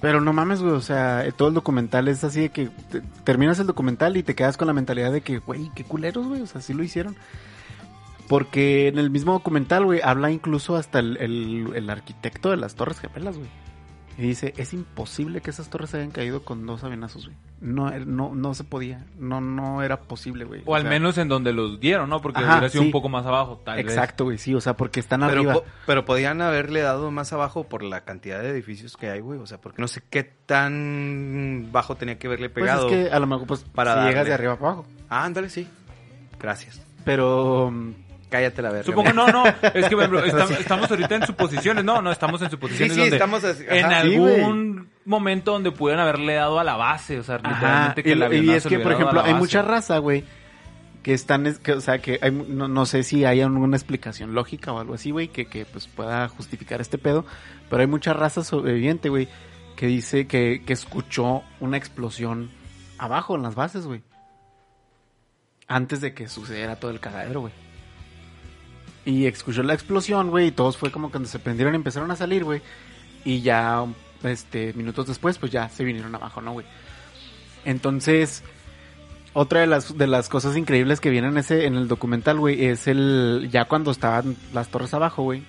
[0.00, 3.58] Pero no mames, güey, o sea, todo el documental es así de que te- terminas
[3.58, 6.46] el documental y te quedas con la mentalidad de que, güey, qué culeros, güey, o
[6.46, 7.16] sea, sí lo hicieron.
[8.28, 12.74] Porque en el mismo documental, güey, habla incluso hasta el, el- el arquitecto de las
[12.74, 13.48] Torres Gemelas, güey.
[14.18, 17.36] Y dice, es imposible que esas torres hayan caído con dos avenazos, güey.
[17.60, 20.62] No, no, no se podía, no, no era posible, güey.
[20.64, 22.20] O al sea, menos en donde los dieron, ¿no?
[22.22, 22.86] Porque Ajá, hubiera sido sí.
[22.88, 23.86] un poco más abajo, tal vez.
[23.86, 25.52] Exacto, güey, sí, o sea, porque están Pero, arriba.
[25.54, 29.38] po- pero podían haberle dado más abajo por la cantidad de edificios que hay, güey.
[29.38, 32.88] O sea, porque no sé qué tan bajo tenía que haberle Pues pegado.
[32.88, 34.86] es que a lo mejor, pues, para si llegas de arriba para abajo.
[35.08, 35.68] Ah, ándale, sí.
[36.40, 36.80] Gracias.
[37.04, 37.72] Pero,
[38.28, 38.84] Cállate la verga.
[38.84, 42.42] Supongo, no, no, es que por ejemplo, estam- estamos ahorita en suposiciones, no, no, estamos
[42.42, 43.86] en suposiciones sí, donde estamos así, en.
[43.88, 48.08] Sí, algún momento donde pudieran haberle dado a la base, o sea, ajá, literalmente que
[48.08, 50.24] y, el y es que, por ejemplo, la hay mucha raza, güey,
[51.04, 54.72] que están, que, o sea, que hay, no, no sé si hay alguna explicación lógica
[54.72, 57.24] o algo así, güey, que, que, pues, pueda justificar este pedo,
[57.70, 59.28] pero hay mucha raza sobreviviente, güey,
[59.76, 62.50] que dice que, que escuchó una explosión
[62.98, 64.02] abajo en las bases, güey.
[65.68, 67.52] Antes de que sucediera todo el cagadero, güey.
[69.06, 72.16] Y escuchó la explosión, güey, y todos fue como cuando se prendieron y empezaron a
[72.16, 72.60] salir, güey.
[73.24, 73.86] Y ya,
[74.24, 76.66] este, minutos después, pues ya se vinieron abajo, ¿no, güey?
[77.64, 78.42] Entonces,
[79.32, 82.64] otra de las, de las cosas increíbles que vienen en, ese, en el documental, güey,
[82.66, 85.44] es el, ya cuando estaban las torres abajo, güey,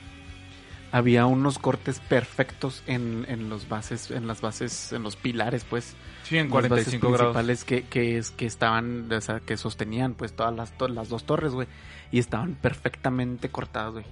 [0.92, 5.96] había unos cortes perfectos en, en los bases, en las bases, en los pilares, pues.
[6.24, 7.22] Sí, en las bases 45 grados.
[7.36, 11.10] principales que, que, es, que estaban, o sea, que sostenían, pues, todas las, to- las
[11.10, 11.68] dos torres, güey,
[12.12, 14.06] y estaban perfectamente cortadas, güey.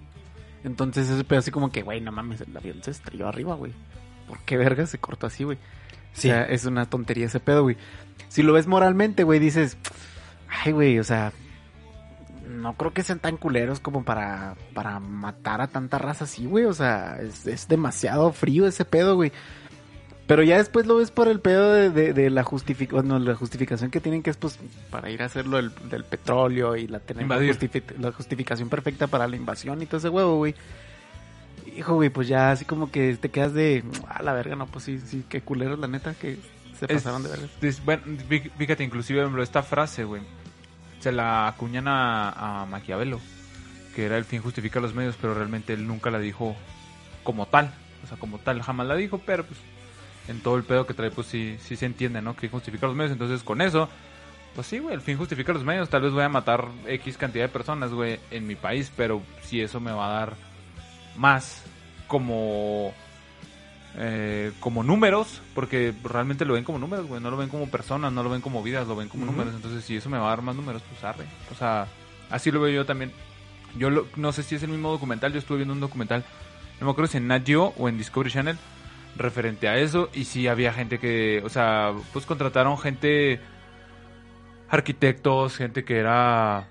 [0.64, 3.72] Entonces, ese pedo así como que, güey, no mames, el avión se estrelló arriba, güey.
[4.28, 5.58] ¿Por qué verga se cortó así, güey?
[6.14, 6.30] Sí.
[6.30, 7.78] O sea, es una tontería ese pedo, güey.
[8.30, 9.78] Si lo ves moralmente, güey, dices,
[10.50, 11.32] ay, güey, o sea,
[12.56, 16.66] no creo que sean tan culeros como para, para matar a tanta raza así, güey.
[16.66, 19.32] O sea, es, es demasiado frío ese pedo, güey.
[20.28, 23.36] Pero ya después lo ves por el pedo de, de- de la, justific bueno, la
[23.36, 24.58] justificación que tienen que es pues
[24.90, 27.28] para ir a hacerlo del, del petróleo y la tener
[28.00, 30.56] la, justificación perfecta para la invasión y todo ese huevo, güey.
[31.78, 34.86] Hijo, güey, pues ya así como que te quedas de, a la verga, no, pues
[34.86, 36.38] sí, sí, qué culeros la neta que
[36.80, 37.48] se Es- pasaron de verga.
[37.62, 40.22] es- bueno, fí- fíjate, inclusive, esta frase, güey,
[41.06, 43.22] se la acuñan a, a Maquiavelo,
[43.94, 46.56] que era el fin justifica los medios, pero realmente él nunca la dijo
[47.24, 47.72] como tal,
[48.04, 49.60] o sea, como tal, jamás la dijo, pero pues
[50.28, 52.36] en todo el pedo que trae, pues sí, sí se entiende, ¿no?
[52.36, 53.88] Que justifica los medios, entonces con eso,
[54.56, 57.44] pues sí, güey, el fin justifica los medios, tal vez voy a matar X cantidad
[57.44, 60.34] de personas, güey, en mi país, pero si eso me va a dar
[61.16, 61.62] más
[62.08, 62.96] como
[63.98, 68.12] eh, como números, porque realmente lo ven como números, güey, no lo ven como personas,
[68.12, 70.30] no lo ven como vidas, lo ven como números, entonces si eso me va a
[70.30, 71.26] dar más números, pues arre.
[71.52, 71.88] O sea,
[72.30, 73.12] así lo veo yo también.
[73.78, 76.24] Yo lo- no sé si es el mismo documental, yo estuve viendo un documental,
[76.80, 78.58] no me acuerdo si en Nat Geo o en Discovery Channel,
[79.18, 83.40] referente a eso, y sí había gente que, o sea, pues contrataron gente,
[84.70, 86.68] arquitectos, gente que era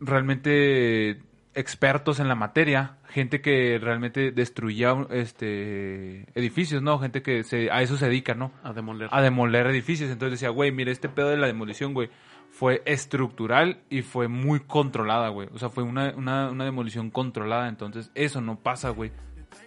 [0.00, 1.20] realmente
[1.54, 6.98] expertos en la materia, gente que realmente destruía este edificios, ¿no?
[6.98, 8.50] Gente que se, a eso se dedica, ¿no?
[8.64, 9.08] A demoler.
[9.12, 10.10] A demoler edificios.
[10.10, 12.10] Entonces decía, güey, mire, este pedo de la demolición, güey,
[12.50, 15.48] fue estructural y fue muy controlada, güey.
[15.54, 17.68] O sea, fue una, una, una demolición controlada.
[17.68, 19.12] Entonces, eso no pasa, güey,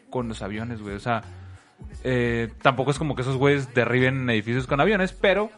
[0.09, 0.95] con los aviones, güey.
[0.95, 1.23] O sea,
[2.03, 5.49] eh, tampoco es como que esos güeyes derriben edificios con aviones, pero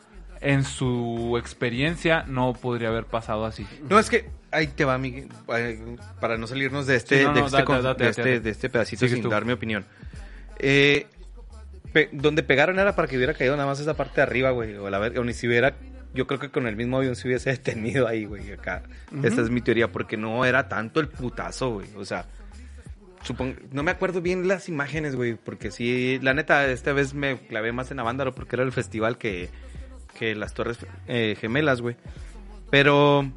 [0.41, 3.65] en su experiencia no podría haber pasado así.
[3.89, 5.79] No, es que ahí te va, Miguel, eh,
[6.19, 9.29] para no salirnos de este, de, este pedacito Sigues sin tú.
[9.29, 9.85] dar mi opinión.
[10.57, 11.07] Eh,
[11.93, 14.75] pe- donde pegaron era para que hubiera caído nada más esa parte de arriba, güey,
[14.75, 15.75] o la o ni si hubiera,
[16.13, 18.83] yo creo que con el mismo avión se hubiese detenido ahí, güey, acá.
[19.23, 22.25] Esa es mi teoría, porque no era tanto el putazo, güey, o sea,
[23.23, 27.37] supongo, no me acuerdo bien las imágenes, güey, porque sí, la neta, esta vez me
[27.37, 29.49] clavé más en Avándaro porque era el festival que,
[30.17, 31.95] que las Torres eh, Gemelas, güey.
[32.69, 33.31] Pero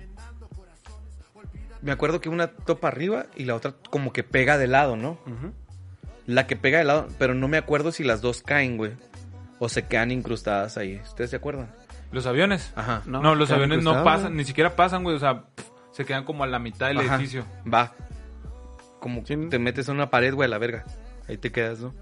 [1.83, 5.18] me acuerdo que una topa arriba y la otra como que pega de lado, ¿no?
[6.27, 8.92] La que pega de lado, pero no me acuerdo si las dos caen, güey.
[9.59, 11.01] O se quedan incrustadas ahí.
[11.03, 11.71] ¿Ustedes se acuerdan?
[12.12, 12.73] ¿Los aviones?
[12.77, 13.03] Ajá.
[13.07, 14.37] No, No, los aviones no pasan, güey.
[14.38, 15.16] ni siquiera pasan, güey.
[15.16, 17.16] O sea, pff, se quedan como a la mitad del Ajá.
[17.16, 17.45] edificio.
[17.73, 17.92] Va.
[19.01, 19.37] Como Sí.
[19.51, 20.85] te metes en una pared, güey, a la verga.
[21.29, 21.95] Ahí te quedas, ¿no?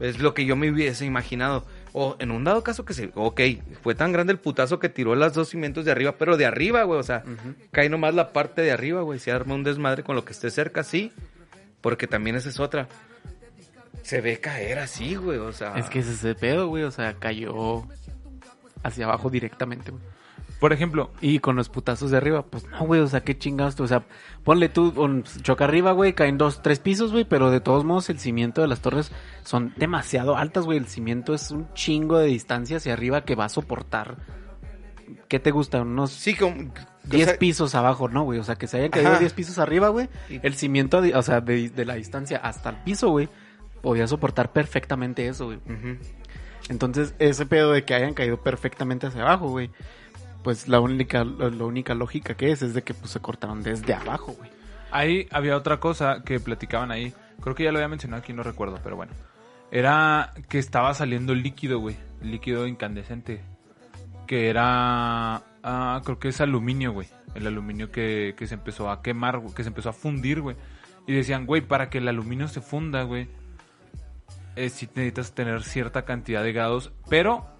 [0.00, 1.64] Es lo que yo me hubiese imaginado.
[2.00, 3.10] O en un dado caso que se...
[3.16, 3.40] Ok,
[3.82, 6.84] fue tan grande el putazo que tiró las dos cimientos de arriba, pero de arriba,
[6.84, 7.00] güey.
[7.00, 7.54] O sea, Ujú.
[7.72, 9.18] cae nomás la parte de arriba, güey.
[9.18, 11.10] Se arma un desmadre con lo que esté cerca, sí.
[11.80, 12.86] Porque también esa es otra.
[14.02, 15.38] Se ve caer así, güey.
[15.38, 15.76] O sea...
[15.76, 16.84] Es que ese es el pedo, güey.
[16.84, 17.82] O sea, cayó
[18.84, 20.02] hacia abajo directamente, güey.
[20.60, 23.78] Por ejemplo, Y con los putazos de arriba, pues no, güey, o sea, qué chingados,
[23.78, 24.04] o sea,
[24.42, 28.10] ponle tú, un choca arriba, güey, caen dos, tres pisos, güey, pero de todos modos
[28.10, 29.12] el cimiento de las torres
[29.44, 33.44] son demasiado altas, güey, el cimiento es un chingo de distancia hacia arriba que va
[33.44, 34.16] a soportar,
[35.28, 35.82] ¿qué te gusta?
[35.82, 36.72] Unos Sí, como...
[37.04, 38.38] 10 o sea, pisos abajo, ¿no, güey?
[38.38, 39.20] O sea, que se hayan caído Ajá.
[39.20, 43.08] 10 pisos arriba, güey, el cimiento, o sea, de, de la distancia hasta el piso,
[43.10, 43.28] güey,
[43.80, 45.60] podía soportar perfectamente eso, güey.
[46.68, 49.70] Entonces, ese pedo de que hayan caído perfectamente hacia abajo, güey.
[50.48, 53.92] Pues la única, la, única lógica que es, es de que pues se cortaron desde
[53.92, 54.50] abajo, güey.
[54.90, 57.12] ahí había otra cosa que platicaban ahí.
[57.42, 59.12] Creo que ya lo había mencionado aquí, no recuerdo, pero bueno.
[59.70, 61.98] Era que estaba saliendo líquido, güey.
[62.22, 63.42] Líquido incandescente.
[64.26, 65.42] Que era.
[65.62, 67.08] ah, creo que es aluminio, güey.
[67.34, 70.56] El aluminio que, que se empezó a quemar, que se empezó a fundir, güey.
[71.06, 73.28] Y decían, güey, para que el aluminio se funda, güey.
[74.56, 76.90] Eh, sí necesitas tener cierta cantidad de grados.
[77.10, 77.57] Pero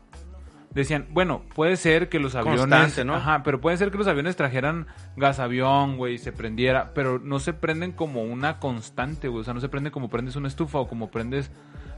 [0.70, 2.60] decían, bueno, puede ser que los aviones.
[2.60, 3.14] Constante, ¿no?
[3.14, 6.92] Ajá, pero puede ser que los aviones trajeran gas avión, güey, se prendiera.
[6.94, 9.42] Pero no se prenden como una constante, güey.
[9.42, 11.50] O sea, no se prende como prendes una estufa o como prendes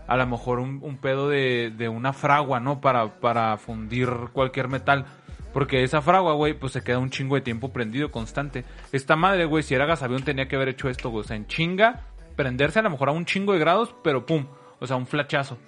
[0.07, 2.81] a lo mejor un, un pedo de, de una fragua, ¿no?
[2.81, 5.07] Para, para fundir cualquier metal.
[5.53, 8.65] Porque esa fragua, güey, pues se queda un chingo de tiempo prendido constante.
[8.93, 11.25] Esta madre, güey, si era gas avión tenía que haber hecho esto, güey.
[11.25, 12.01] O sea, en chinga,
[12.37, 14.47] prenderse a lo mejor a un chingo de grados, pero pum.
[14.79, 15.59] O sea, un flachazo.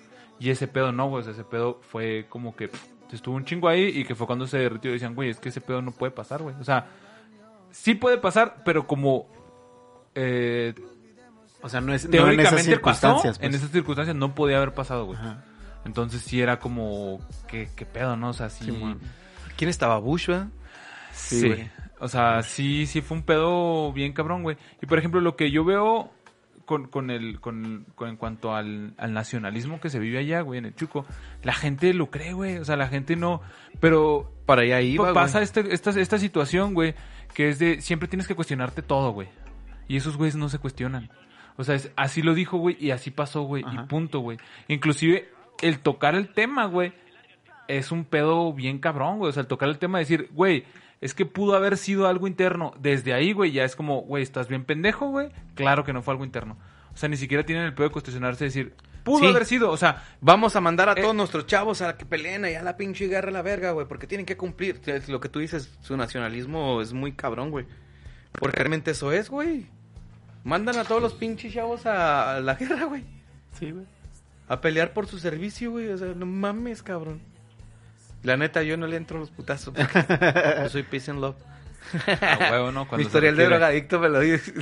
[0.43, 1.21] Y ese pedo no, güey.
[1.21, 4.27] o sea, ese pedo fue como que pff, estuvo un chingo ahí y que fue
[4.27, 4.91] cuando se derritió.
[4.91, 6.57] Y decían, güey, es que ese pedo no puede pasar, güey.
[6.61, 6.87] O sea,
[7.71, 9.29] sí puede pasar, pero como
[10.17, 10.75] eh,
[11.61, 13.39] O sea, no es no en esas teóricamente pasó, circunstancias.
[13.39, 13.49] pues.
[13.49, 15.17] en esas circunstancias no podía haber pasado, güey.
[15.17, 15.45] Ajá.
[15.85, 18.31] Entonces sí era como, ¿qué, qué pedo, no?
[18.31, 18.65] O sea, sí.
[18.65, 18.99] Simón.
[19.57, 19.99] ¿Quién estaba?
[19.99, 20.49] Bush, ¿verdad?
[21.13, 21.71] Sí, Sí, güey.
[22.01, 24.57] O sea, sí, sí fue un pedo bien cabrón, güey.
[24.81, 26.11] Y por ejemplo, lo que yo veo
[26.65, 30.59] con, con el, con, con- en cuanto al, al nacionalismo que se vive allá, güey,
[30.59, 31.05] en el Chuco,
[31.43, 32.59] la gente lo cree, güey.
[32.59, 33.41] O sea, la gente no.
[33.81, 35.15] Pero Para allá iba, güey.
[35.15, 36.95] pasa este- esta, esta situación, güey,
[37.35, 39.29] que es de siempre tienes que cuestionarte todo, güey.
[39.89, 41.11] Y esos güeyes no se cuestionan.
[41.57, 44.39] O sea, es- así lo dijo, güey, y así pasó, güey, y punto, güey.
[44.69, 45.29] Inclusive,
[45.61, 46.93] el tocar el tema, güey,
[47.69, 49.31] es un pedo bien cabrón, güey.
[49.31, 50.65] O sea, el tocar el tema de decir, güey,
[51.03, 52.73] es que pudo haber sido algo interno.
[52.81, 55.29] Desde ahí, güey, ya es como, güey, ¿estás bien pendejo, güey?
[55.55, 56.57] Claro que no fue algo interno.
[56.95, 59.27] O sea, ni siquiera tienen el pedo de cuestionarse y decir, pudo Sí.
[59.27, 59.71] haber sido.
[59.71, 61.03] O sea, Vamos a mandar a Eh.
[61.03, 63.87] todos nuestros chavos a que peleen allá a la pinche guerra a la verga, güey,
[63.87, 64.81] porque tienen que cumplir.
[65.09, 67.67] Lo que tú dices, su nacionalismo es muy cabrón, güey.
[68.33, 69.67] Porque realmente eso es, güey.
[70.45, 73.05] Mandan a todos los pinches chavos a, a la guerra, güey.
[73.59, 73.85] Sí, güey.
[74.49, 75.89] A pelear por su servicio, güey.
[75.89, 77.21] O sea, no mames, cabrón.
[78.23, 79.75] La neta, yo no le entro a los putazos.
[79.75, 80.07] porque
[80.63, 81.37] yo soy peace and love.
[82.07, 82.87] a huevo, ¿no?
[82.97, 84.55] Mi historial de drogadicto me lo dice.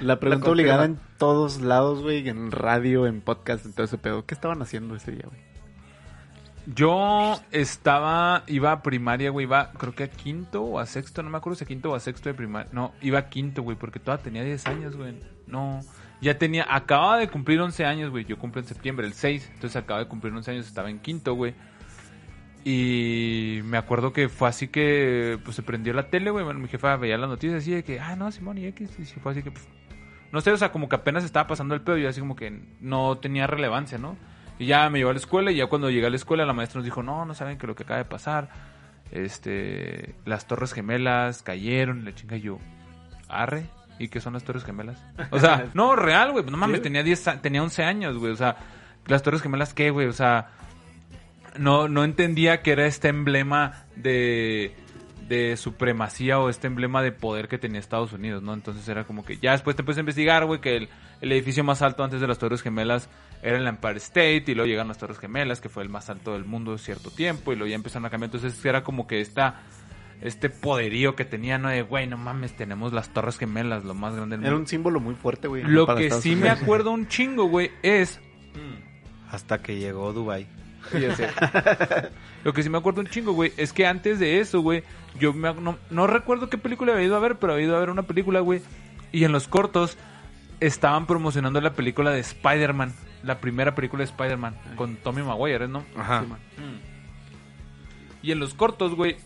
[0.00, 4.24] La pregunta obligada en todos lados, güey, en radio, en podcast, en todo ese pedo.
[4.24, 5.40] ¿Qué estaban haciendo ese día, güey?
[6.74, 11.30] Yo estaba, iba a primaria, güey, iba creo que a quinto o a sexto, no
[11.30, 12.68] me acuerdo si a quinto o a sexto de primaria.
[12.72, 15.14] No, iba a quinto, güey, porque todavía tenía 10 años, güey.
[15.46, 15.80] No,
[16.20, 18.24] ya tenía, acababa de cumplir 11 años, güey.
[18.24, 21.34] Yo cumplo en septiembre, el 6, entonces acaba de cumplir 11 años, estaba en quinto,
[21.34, 21.54] güey.
[22.68, 26.44] Y me acuerdo que fue así que, pues se prendió la tele, güey.
[26.44, 28.90] Bueno, mi jefa veía las noticias así de que, ah, no, Simón y X.
[28.98, 29.68] Y fue así que, pues,
[30.32, 32.34] no sé, o sea, como que apenas estaba pasando el pedo y yo así como
[32.34, 34.16] que no tenía relevancia, ¿no?
[34.58, 36.54] Y ya me llevó a la escuela y ya cuando llegué a la escuela la
[36.54, 38.48] maestra nos dijo, no, no saben que lo que acaba de pasar,
[39.12, 42.58] este, las torres gemelas cayeron, la chinga yo,
[43.28, 43.66] arre,
[44.00, 45.00] ¿y qué son las torres gemelas?
[45.30, 46.82] O sea, no, real, güey, no mames, Sí.
[46.82, 48.56] tenía 10, a- tenía 11 años, güey, o sea,
[49.06, 50.08] las torres gemelas, ¿qué, güey?
[50.08, 50.48] O sea,
[51.58, 54.74] no, no entendía que era este emblema de,
[55.28, 58.54] de supremacía o este emblema de poder que tenía Estados Unidos, ¿no?
[58.54, 60.88] Entonces era como que ya después te a investigar, güey, que el,
[61.20, 63.08] el edificio más alto antes de las Torres Gemelas
[63.42, 66.32] era el Empire State y luego llegaron las Torres Gemelas, que fue el más alto
[66.32, 68.32] del mundo cierto tiempo y luego ya empezaron a cambiar.
[68.32, 69.62] Entonces era como que esta
[70.22, 71.68] este poderío que tenía, ¿no?
[71.68, 74.62] De, güey, no mames, tenemos las Torres Gemelas, lo más grande del Era mundo.
[74.62, 75.62] un símbolo muy fuerte, güey.
[75.62, 78.20] Lo que Estados sí me acuerdo un chingo, güey, es
[79.30, 80.46] Hasta que llegó Dubai.
[82.44, 84.82] Lo que sí me acuerdo un chingo, güey, es que antes de eso, güey,
[85.18, 87.80] yo me- no, no recuerdo qué película había ido a ver, pero había ido a
[87.80, 88.60] ver una película, güey,
[89.12, 89.96] y en los cortos
[90.60, 95.84] estaban promocionando la película de Spider-Man, la primera película de Spider-Man, con Tommy Maguire, ¿no?
[95.96, 96.24] Ajá.
[96.56, 96.62] Sí.
[98.22, 99.16] Y en los cortos, güey,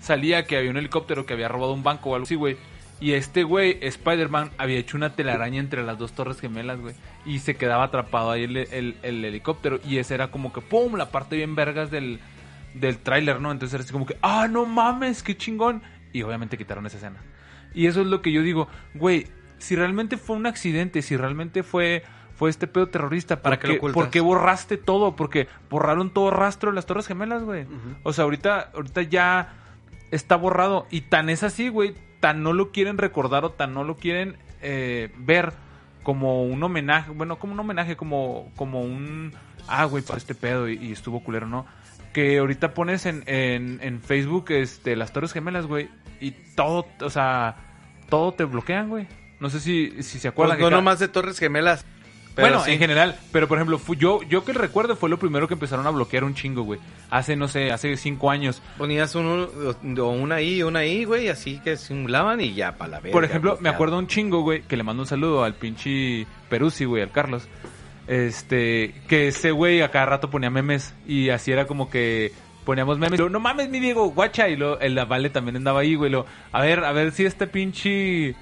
[0.00, 2.56] salía que había un helicóptero que había robado un banco o algo así, güey.
[3.04, 6.94] Y este güey, Spider-Man, había hecho una telaraña entre las dos torres gemelas, güey.
[7.26, 9.78] Y se quedaba atrapado ahí el, el- el helicóptero.
[9.86, 10.94] Y ese era como que, ¡pum!
[10.96, 12.18] La parte bien vergas del,
[12.72, 13.52] del tráiler, ¿no?
[13.52, 15.22] Entonces era así como que, ¡ah, no mames!
[15.22, 15.82] ¡Qué chingón!
[16.14, 17.18] Y obviamente quitaron esa escena.
[17.74, 19.26] Y eso es lo que yo digo, güey,
[19.58, 22.04] si realmente fue un accidente, si realmente fue,
[22.36, 23.92] fue este pedo terrorista, ¿para ¿Por qué lo?
[23.92, 25.14] ¿por qué borraste todo?
[25.14, 27.66] Porque borraron todo rastro de las Torres Gemelas, güey.
[28.02, 29.52] O sea, ahorita, ahorita ya
[30.10, 30.86] está borrado.
[30.90, 34.38] Y tan es así, güey, tan no lo quieren recordar o tan no lo quieren
[34.62, 35.52] eh, ver
[36.02, 39.34] como un homenaje, bueno, como un homenaje, como, como un,
[39.68, 41.66] ah, güey, para este pedo y, y estuvo culero, ¿no?
[42.14, 47.10] Que ahorita pones en, en, en Facebook este, las Torres Gemelas, güey, y todo, o
[47.10, 47.56] sea,
[48.08, 49.06] todo te bloquean, güey.
[49.38, 50.56] No sé si, si se acuerdan.
[50.56, 51.84] Pues no que ca- nomás de Torres Gemelas.
[52.34, 52.72] Pero bueno, sí.
[52.72, 55.90] en general, pero por ejemplo, yo, yo que recuerdo fue lo primero que empezaron a
[55.90, 56.80] bloquear un chingo, güey.
[57.10, 58.60] Hace, no sé, hace cinco años.
[58.76, 59.48] Ponías uno,
[59.98, 63.12] o una ahí, una ahí, güey, así que simulaban y ya, para la verga.
[63.12, 66.84] Por ejemplo, me acuerdo un chingo, güey, que le mando un saludo al pinche Peruzzi,
[66.84, 67.48] güey, al Carlos.
[68.06, 72.32] Este, que ese güey a cada rato ponía memes y así era como que
[72.64, 73.20] poníamos memes.
[73.30, 74.48] No mames, mi Diego, guacha.
[74.48, 76.10] Y luego el Vale también andaba ahí, güey.
[76.10, 78.34] Lo, a ver, a ver si este pinche.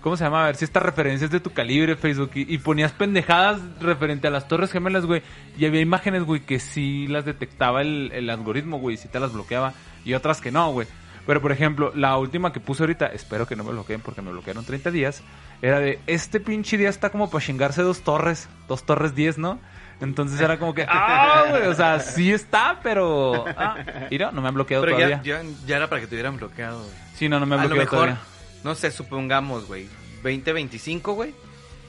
[0.00, 0.44] ¿Cómo se llama?
[0.44, 2.30] A ver si esta referencia es de tu calibre, Facebook.
[2.34, 5.22] Y, y ponías pendejadas referente a las Torres Gemelas, güey.
[5.56, 8.96] Y había imágenes, güey, que sí las detectaba el, el algoritmo, güey.
[8.96, 9.74] Sí te las bloqueaba.
[10.04, 10.86] Y otras que no, güey.
[11.26, 14.30] Pero, por ejemplo, la última que puse ahorita, espero que no me bloqueen porque me
[14.30, 15.22] bloquearon 30 días,
[15.60, 19.58] era de, este pinche día está como para chingarse dos torres, dos torres 10, ¿no?
[20.00, 23.44] Entonces era como que, ah, güey, o sea, sí está, pero...
[23.58, 23.76] Ah,
[24.10, 25.20] mira, no me han bloqueado Pero todavía.
[25.22, 26.82] ya, ya, ya era para que te hubieran bloqueado.
[27.14, 28.37] Sí, no, no me han A lo bloqueado mejor, todavía.
[28.64, 29.86] No sé, supongamos, güey,
[30.22, 31.34] 2025, güey.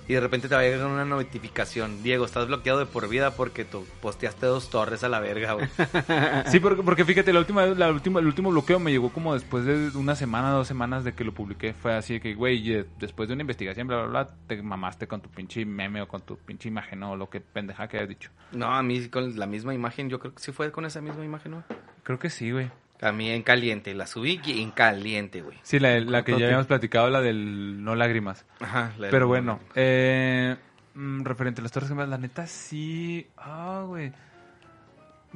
[0.09, 2.01] Y de repente te va a llegar una notificación.
[2.01, 5.67] Diego, estás bloqueado de por vida porque tú posteaste dos torres a la verga, güey.
[6.47, 9.65] Sí, porque, porque fíjate, la última, la última, el último bloqueo me llegó como después
[9.65, 11.73] de una semana, dos semanas de que lo publiqué.
[11.73, 15.21] Fue así de que, güey, después de una investigación, bla, bla, bla, te mamaste con
[15.21, 18.31] tu pinche meme o con tu pinche imagen o lo que pendeja que hayas dicho.
[18.51, 21.23] No, a mí con la misma imagen, yo creo que sí fue con esa misma
[21.23, 21.63] imagen, ¿no?
[22.01, 22.71] Creo que sí, güey.
[23.13, 25.57] Mí en caliente, la subí y en caliente, güey.
[25.63, 28.45] Sí, la, la que ya habíamos platicado, la del no lágrimas.
[28.59, 28.91] Ajá.
[28.97, 30.57] la- Pero bueno, eh,
[30.95, 33.25] mm, referente a las Torres Gemelas, la neta sí.
[33.37, 34.11] Ah, güey.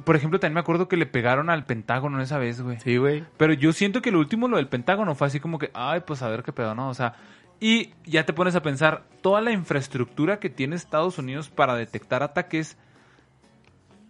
[0.04, 2.80] Por ejemplo, también me acuerdo que le pegaron al Pentágono esa vez, güey.
[2.80, 3.24] Sí, güey.
[3.36, 6.20] Pero yo siento que lo último, lo del Pentágono, fue así como que, ay, pues
[6.22, 6.88] a ver qué pedo, ¿no?
[6.88, 7.14] O sea,
[7.60, 12.22] y ya te pones a pensar, toda la infraestructura que tiene Estados Unidos para detectar
[12.24, 12.76] ataques,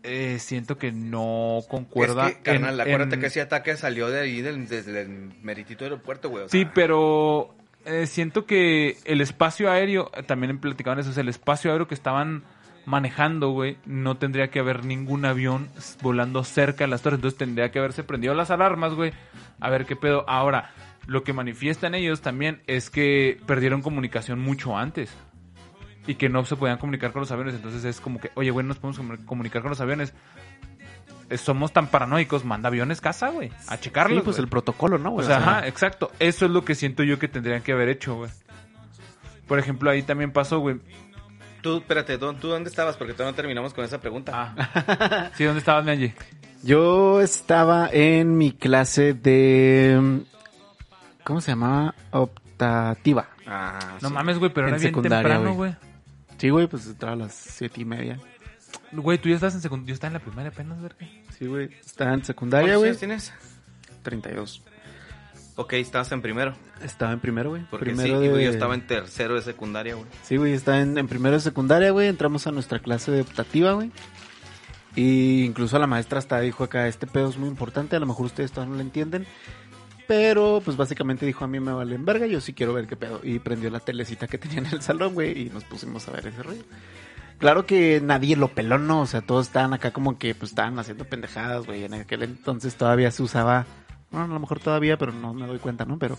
[0.05, 2.29] eh, siento que no concuerda.
[2.29, 5.33] Es que, carnal, en- acuérdate en- que ese ataque salió de ahí, del, desde el
[5.43, 6.45] meritito aeropuerto, güey.
[6.45, 7.55] o Sí, pero
[7.87, 11.95] eh, siento que el espacio aéreo, también platicaban eso, o sea, el espacio aéreo que
[11.95, 12.45] estaban
[12.87, 15.71] manejando, güey, no tendría que haber ningún avión
[16.03, 19.13] volando cerca de las torres, entonces tendría que haberse prendido las alarmas, güey,
[19.59, 20.29] a ver qué pedo.
[20.29, 20.71] Ahora,
[21.07, 25.11] lo que manifiestan ellos también es que perdieron comunicación mucho antes
[26.07, 28.65] y que no se podían comunicar con los aviones, entonces es como que, oye, güey,
[28.65, 30.13] no nos podemos comu- comunicar con los aviones.
[31.31, 34.19] Eh, Somos tan paranoicos, manda aviones casa, güey, a checarlos.
[34.19, 34.45] Sí, pues güey.
[34.45, 35.27] el protocolo, ¿no, O güey?
[35.27, 36.11] sea, ajá, exacto.
[36.19, 38.31] Eso es lo que siento yo que tendrían que haber hecho, güey.
[39.49, 40.77] Por ejemplo, ahí también pasó, güey.
[41.63, 42.97] Tú, espérate, ¿tú, tú dónde estabas?
[42.99, 44.55] Porque todavía no terminamos con esa pregunta.
[44.57, 45.31] Ah.
[45.35, 46.13] sí, ¿dónde estabas, Mianji?
[46.63, 50.23] Yo estaba en mi clase de...
[51.25, 51.95] ¿Cómo se llamaba?
[52.11, 53.29] Optativa.
[53.47, 54.15] Ah, No sí.
[54.15, 55.75] mames, güey, pero En era bien secundaria, temprano, güey.
[56.51, 56.67] Güey.
[56.67, 58.19] Sí, güey, pues entraba a las siete y media.
[58.93, 59.89] Güey, tú ya estás en secundaria.
[59.89, 61.07] Yo estaba en la primaria apenas, verga.
[61.39, 61.71] Sí, güey.
[61.85, 62.89] Estaba en secundaria, ¿Cuántos güey.
[62.91, 63.33] años tienes?
[64.03, 64.63] 32.
[65.57, 66.55] Ok, estabas en primero.
[66.83, 67.63] Estaba en primero, güey.
[67.71, 68.45] Porque Primero sí, y de...
[68.45, 70.07] yo estaba en tercero de secundaria, güey.
[70.23, 72.09] Sí, güey, estaba en, en primero de secundaria, güey.
[72.09, 73.91] Entramos a nuestra clase de optativa, güey.
[74.97, 78.27] Y incluso la maestra hasta dijo acá, este pedo es muy importante, a lo mejor
[78.27, 79.27] ustedes todavía no lo entienden.
[80.07, 82.97] Pero, pues básicamente dijo, a mí me vale en verga, yo sí quiero ver qué
[82.97, 83.21] pedo.
[83.23, 86.27] Y prendió la telecita que tenía en el salón, güey, y nos pusimos a ver
[86.27, 86.63] ese rollo.
[87.39, 89.01] Claro que nadie lo peló, ¿no?
[89.01, 91.85] O sea, todos estaban acá como que, pues, estaban haciendo pendejadas, güey.
[91.85, 93.65] En aquel entonces todavía se usaba,
[94.11, 95.99] bueno, a lo mejor todavía, pero no me doy cuenta, ¿no?
[95.99, 96.17] Pero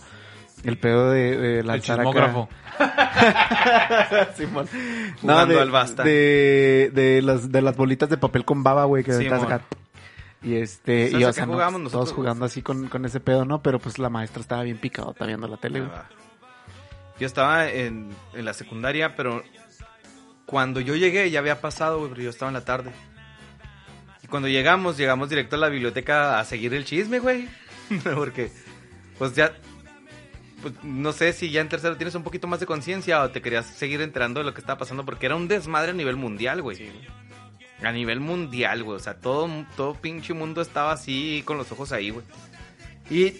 [0.64, 2.48] el pedo de, de El acá- chismógrafo.
[4.36, 4.68] Simón.
[5.20, 6.02] Jugando de, al basta.
[6.02, 9.62] De, de, las, de las bolitas de papel con baba, güey, que estás acá.
[10.46, 12.16] Y este, ¿Sabes y o sea, no, pues, nosotros, todos güey?
[12.18, 13.62] jugando así con, con ese pedo, ¿no?
[13.62, 15.90] Pero pues la maestra estaba bien picada, está viendo la tele, güey.
[15.92, 16.08] Ah.
[17.18, 19.42] Yo estaba en, en la secundaria, pero
[20.44, 22.92] cuando yo llegué ya había pasado, güey, pero yo estaba en la tarde.
[24.22, 27.48] Y cuando llegamos, llegamos directo a la biblioteca a seguir el chisme, güey.
[28.14, 28.52] Porque,
[29.18, 29.52] pues ya,
[30.62, 33.42] pues no sé si ya en tercero tienes un poquito más de conciencia o te
[33.42, 36.62] querías seguir enterando de lo que estaba pasando, porque era un desmadre a nivel mundial,
[36.62, 36.92] güey.
[37.82, 38.96] A nivel mundial, güey.
[38.96, 42.24] O sea, todo, todo pinche mundo estaba así con los ojos ahí, güey.
[43.10, 43.34] Y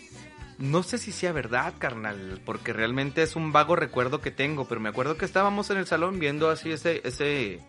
[0.59, 4.80] no sé si sea verdad, carnal, porque realmente es un vago recuerdo que tengo, pero
[4.80, 7.61] me acuerdo que estábamos en el salón viendo así ese, ese,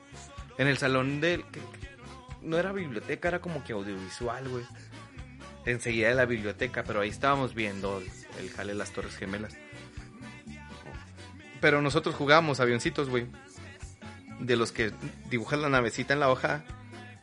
[0.57, 1.43] en el salón del,
[2.41, 4.63] no era biblioteca, era como que audiovisual, güey.
[5.65, 8.09] Enseguida de la biblioteca, pero ahí estábamos viendo el,
[8.39, 9.57] el jale de las Torres Gemelas.
[11.59, 13.27] Pero nosotros jugábamos avioncitos, güey.
[14.39, 14.91] De los que
[15.29, 16.63] dibujas la navecita en la hoja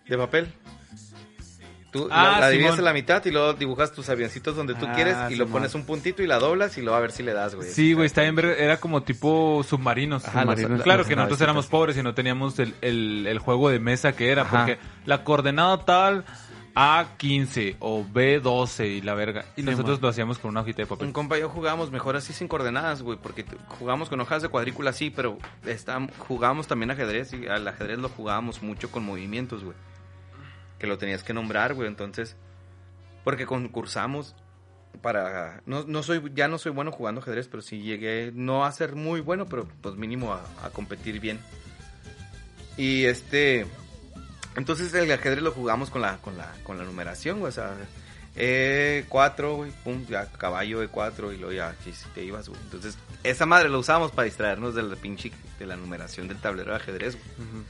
[0.08, 0.52] de papel.
[1.92, 4.84] Tú Ah, la, la divides a la mitad y luego dibujas tus avioncitos donde tú
[4.88, 7.22] Ah, quieres y lo pones un puntito y la doblas y luego a ver si
[7.22, 7.70] le das, güey.
[7.70, 10.24] Sí, güey, está bien ver- Era como tipo submarinos.
[10.24, 10.82] Ajá, los-.
[10.82, 14.30] Claro que nosotros éramos pobres y no teníamos el, el- el juego de mesa que
[14.32, 14.56] era, Ajá.
[14.66, 16.24] porque la coordenada tal
[16.74, 19.44] A15 o B12 y la verga.
[19.56, 20.02] Y Sí, nosotros man.
[20.02, 21.12] lo hacíamos con una hojita de Un papel.
[21.12, 23.44] compa y yo jugábamos mejor así sin coordenadas, güey, porque
[23.78, 28.08] jugábamos con hojas de cuadrícula sí, pero está- jugábamos también ajedrez y al ajedrez lo
[28.08, 29.76] jugábamos mucho con movimientos, güey.
[30.78, 32.36] Que lo tenías que nombrar, güey, entonces
[33.22, 34.34] porque concursamos
[35.00, 38.72] para no, no soy ya no soy bueno jugando ajedrez, pero sí llegué no a
[38.72, 41.38] ser muy bueno, pero pues mínimo a, a competir bien.
[42.76, 43.66] Y este
[44.56, 47.74] entonces el ajedrez lo jugamos con la con la con la numeración, güey, o sea,
[48.36, 52.60] E4, güey, pum, ya caballo E4 y luego ya si te ibas, güey.
[52.62, 56.72] Entonces, esa madre lo usábamos para distraernos de la pinche de la numeración del tablero
[56.72, 57.64] de ajedrez, güey.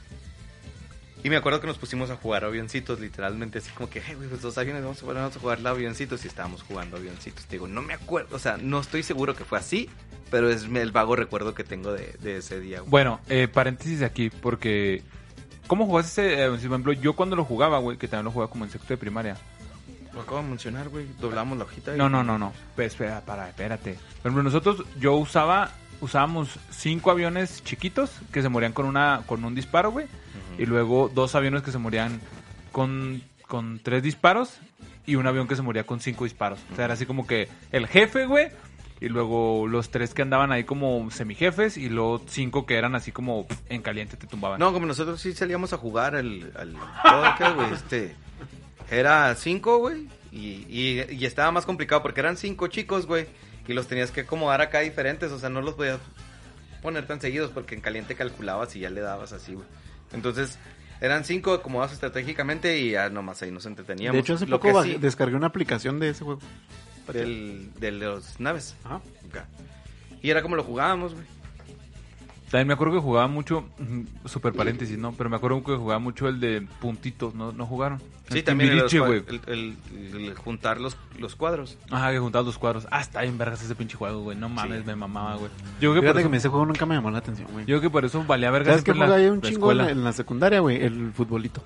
[1.23, 4.29] Y me acuerdo que nos pusimos a jugar avioncitos, literalmente, así como que, hey, güey,
[4.29, 7.45] pues los aviones, vamos a, vamos a jugar avioncitos y estábamos jugando avioncitos.
[7.45, 9.89] Te digo, no me acuerdo, o sea, no estoy seguro que fue así,
[10.29, 12.91] pero es el vago recuerdo que tengo de, de ese día, güey.
[12.91, 15.01] Bueno, eh, paréntesis aquí, porque...
[15.67, 16.43] ¿Cómo jugaste ese?
[16.43, 18.89] eh, por ejemplo, yo cuando lo jugaba, güey, que también lo jugaba como en sexto
[18.89, 19.37] de primaria.
[20.13, 21.93] Lo acabo de mencionar, güey, doblamos la hojita.
[21.93, 22.53] y- No, no, no, no.
[22.75, 23.93] Pues, espera, para, espérate.
[24.21, 29.43] Por ejemplo, nosotros, yo usaba, usábamos cinco aviones chiquitos que se morían con una, con
[29.43, 30.07] un disparo, güey.
[30.57, 32.21] Y luego dos aviones que se morían
[32.71, 34.57] con, con tres disparos
[35.05, 36.59] y un avión que se moría con cinco disparos.
[36.71, 38.49] O sea, era así como que el jefe, güey.
[39.05, 43.11] Y luego los tres que andaban ahí como semijefes y luego cinco que eran así
[43.11, 44.59] como en caliente te tumbaban.
[44.59, 46.51] No, como nosotros sí salíamos a jugar al...
[46.55, 46.73] al
[47.55, 48.15] güey, este...
[48.89, 53.25] Era cinco, güey, y, y, y estaba más complicado porque eran cinco chicos, güey,
[53.67, 55.99] y los tenías que acomodar acá diferentes, o sea, no los podías
[56.83, 59.65] poner tan seguidos porque en caliente calculabas y ya le dabas así, güey.
[60.13, 60.59] Entonces,
[61.01, 64.13] eran cinco acomodados estratégicamente y ya nomás ahí nos entreteníamos.
[64.13, 66.41] De hecho, hace Lo poco que bajé- sí, descargué una aplicación de ese juego.
[67.13, 68.75] Del, del de los naves.
[68.83, 69.01] Ajá.
[69.29, 69.47] Acá.
[70.21, 71.25] Y era como lo jugábamos, güey.
[72.51, 73.65] También me acuerdo que jugaba mucho,
[74.25, 75.11] super paréntesis, ¿no?
[75.13, 77.51] Pero me acuerdo que jugaba mucho el de puntitos, ¿no?
[77.51, 77.99] ¿No jugaron?
[78.29, 79.23] Sí, El también el, Timbiriche, güey.
[79.47, 81.77] el, el- el juntar los, los cuadros.
[81.89, 82.87] Ajá, que juntabas los cuadros.
[82.91, 84.37] Ah, está bien vergas ese pinche juego, güey.
[84.37, 84.87] No mames, Sí.
[84.87, 85.49] me mamaba, güey.
[85.81, 87.65] Yo creo que por Fíjate eso, que ese juego nunca me llamó la atención, güey.
[87.65, 89.83] yo creo que por eso valía verga ¿Sabes juego la- un la chingo en escuela.
[89.85, 90.83] la, en la secundaria, güey?
[90.83, 91.63] El futbolito.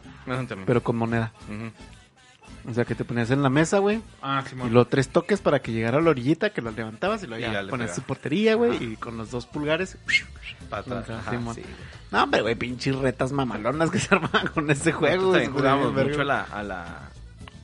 [0.65, 1.33] Pero con moneda.
[2.69, 4.01] O sea, que te ponías en la mesa, güey.
[4.21, 4.71] Ah, Y Simón.
[4.73, 7.61] luego tres toques para que llegara a la orillita, que lo levantabas y Y ya,
[7.63, 7.93] le pegaba.
[7.93, 8.83] su portería, güey.
[8.83, 9.97] Y con los dos pulgares.
[10.69, 11.55] Pata, Ajá, ajá, Simón.
[11.55, 11.63] sí.
[12.11, 15.31] No, hombre, güey, pinches retas mamalonas que se armaban con ese juego.
[15.31, 15.45] Nosotros güey.
[15.45, 17.08] también jugábamos mucho a la, a la,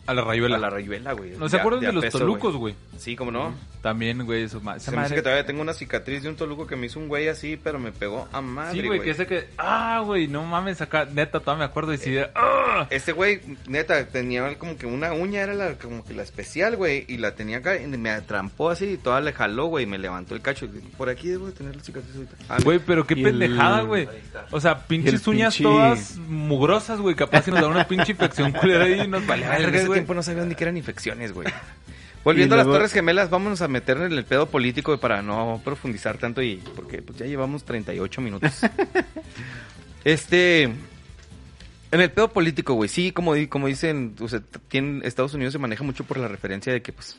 [0.07, 0.55] A la rayuela.
[0.57, 1.31] a la rayuela, güey.
[1.37, 2.75] ¿No se acuerdan de, los peso, tolucos, güey?
[2.97, 3.53] Sí, como no.
[3.81, 6.35] También, güey, eso esa Se me hace madre- que todavía tengo una cicatriz de un
[6.35, 9.11] toluco que me hizo un güey así, pero me pegó a madre, Sí, güey, que
[9.11, 9.47] ese que...
[9.57, 12.87] Ah, güey, no mames, acá, neta, todavía me acuerdo y sí, de- ¡Ah!
[12.89, 17.05] Este güey, neta, tenía como que una uña, era la, como que la especial, güey,
[17.07, 19.97] y la tenía acá, y me atrampó así, y toda le jaló, güey, y me
[19.97, 20.65] levantó el cacho.
[20.65, 22.35] y Por aquí debo de tener la cicatriz ahorita.
[22.49, 24.07] Ah, Güey, pero qué pendejada, güey.
[24.51, 27.15] O sea, pinches uñas pinche- todas mugrosas, güey.
[27.15, 29.94] Capaz que nos da una pinche infección culera ahí y nos vale verga, güey.
[29.95, 31.47] Tiempo no sabían ni que eran infecciones, güey.
[32.23, 36.17] Volviendo a las Torres Gemelas, vámonos a meter en el pedo político para no profundizar
[36.17, 38.51] tanto y porque pues ya llevamos 38 minutos.
[40.03, 45.53] este en el pedo político, güey, sí, como como dicen, o sea, tienen- Estados Unidos
[45.53, 47.17] se maneja mucho por la referencia de que pues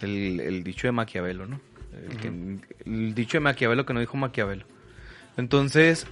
[0.00, 1.60] el, el dicho de Maquiavelo, ¿no?
[2.08, 4.64] El, que- el dicho de Maquiavelo que no dijo Maquiavelo.
[5.36, 6.06] Entonces,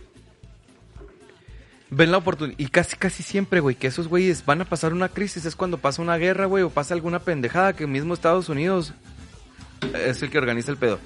[1.91, 2.59] ven la oportunidad.
[2.59, 5.45] Y casi, casi siempre, güey, que esos güeyes van a pasar una crisis.
[5.45, 8.93] Es cuando pasa una guerra, güey, o pasa alguna pendejada que mismo Estados Unidos
[9.95, 10.99] es el que organiza el pedo.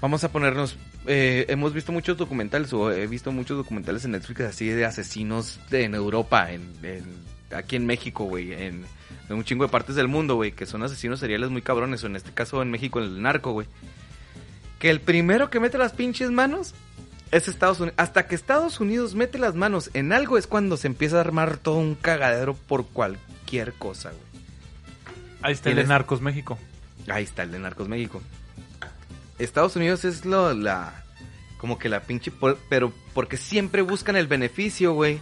[0.00, 0.76] Vamos a ponernos.
[1.06, 5.58] eh, hemos visto muchos documentales, o he visto muchos documentales en Netflix así de asesinos
[5.70, 8.84] de- en Europa, en, en- aquí en México, güey, en,
[9.28, 12.08] en un chingo de partes del mundo, güey, que son asesinos seriales muy cabrones, o
[12.08, 13.66] en este caso en México, el narco, güey.
[14.78, 16.74] Que el primero que mete las pinches manos
[17.30, 17.94] es Estados Unidos.
[17.98, 21.56] Hasta que Estados Unidos mete las manos en algo es cuando se empieza a armar
[21.58, 24.42] todo un cagadero por cualquier cosa, güey.
[25.42, 25.84] Ahí está el de.
[25.84, 26.58] Narcos México.
[27.08, 28.20] Ahí está el de Narcos México.
[29.38, 31.04] Estados Unidos es lo, la,
[31.58, 35.20] como que la pinche, por- pero porque siempre buscan el beneficio, güey,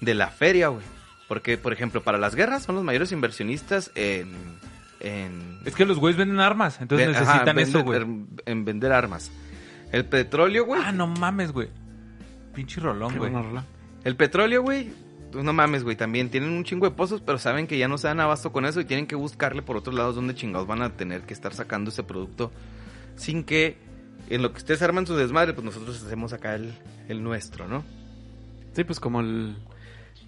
[0.00, 0.84] de la feria, güey.
[1.28, 4.34] Porque, por ejemplo, para las guerras son los mayores inversionistas en,
[5.00, 8.00] en, Es que los güeyes venden armas, entonces ven- ajá, necesitan eso, güey.
[8.44, 9.30] En vender armas.
[9.92, 10.80] El petróleo, güey.
[10.84, 11.68] Ah, no mames, güey.
[12.54, 13.32] Pinche rolón, güey.
[14.04, 14.90] El petróleo, güey.
[15.32, 15.96] No mames, güey.
[15.96, 18.64] También tienen un chingo de pozos, pero saben que ya no se dan abasto con
[18.64, 21.54] eso y tienen que buscarle por otros lados donde chingados van a tener que estar
[21.54, 22.52] sacando ese producto
[23.16, 23.78] sin que
[24.28, 26.74] en lo que ustedes arman su desmadre, pues nosotros hacemos acá el,
[27.08, 27.84] el nuestro, ¿no?
[28.72, 29.56] Sí, pues como el...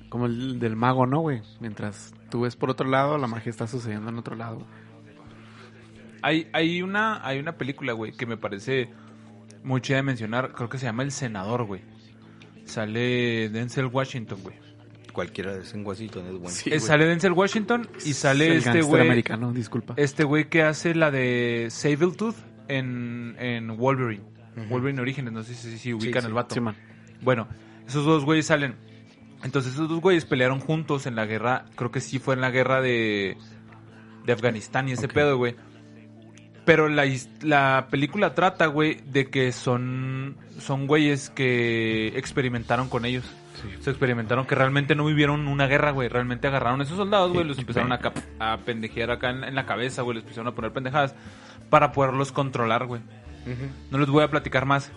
[0.09, 1.43] Como el del mago, ¿no, güey?
[1.61, 4.63] Mientras tú ves por otro lado, la magia está sucediendo en otro lado.
[6.23, 8.89] Hay, hay, una, hay una película, güey, que me parece
[9.69, 10.53] muy chida de mencionar.
[10.53, 11.83] Creo que se llama El Senador, güey.
[12.65, 14.57] Sale Denzel Washington, güey.
[15.13, 16.49] Cualquiera de ese Washington es bueno.
[16.51, 19.03] Sí, Eh, sale Denzel Washington y sale Es el este güey.
[19.03, 19.95] americano, disculpa.
[19.97, 22.37] Este güey que hace la de Sabletooth
[22.69, 24.23] en, en Wolverine.
[24.69, 26.29] Wolverine Orígenes, no sé si, si ubican sí.
[26.29, 26.55] el vato.
[26.55, 26.77] Sí, man.
[27.23, 27.49] Bueno,
[27.87, 28.77] esos dos güeyes salen.
[29.43, 32.51] Entonces esos dos güeyes pelearon juntos en la guerra, creo que sí fue en la
[32.51, 33.37] guerra de,
[34.27, 35.55] de Afganistán y ese pedo, güey.
[36.69, 37.07] Pero la,
[37.41, 43.25] la película trata, güey, de que son, son güeyes que experimentaron con ellos.
[43.81, 46.11] Se experimentaron que realmente no vivieron una guerra, güey.
[46.11, 48.01] Realmente agarraron a esos soldados, güey, los empezaron a,
[48.39, 50.17] a pendejear acá en, en la cabeza, güey.
[50.17, 51.15] Les empezaron a poner pendejadas
[51.71, 53.01] para poderlos controlar, güey.
[53.91, 54.93] No les voy a platicar más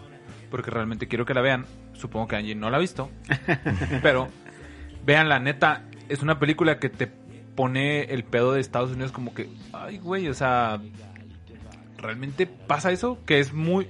[0.50, 1.66] porque realmente quiero que la vean.
[1.94, 3.10] Supongo que Angie no la ha visto.
[4.02, 4.28] pero
[5.06, 7.08] vean la neta, es una película que te
[7.56, 10.82] pone el pedo de Estados Unidos como que, ay, güey, o sea,
[12.02, 13.88] realmente pasa eso, que es muy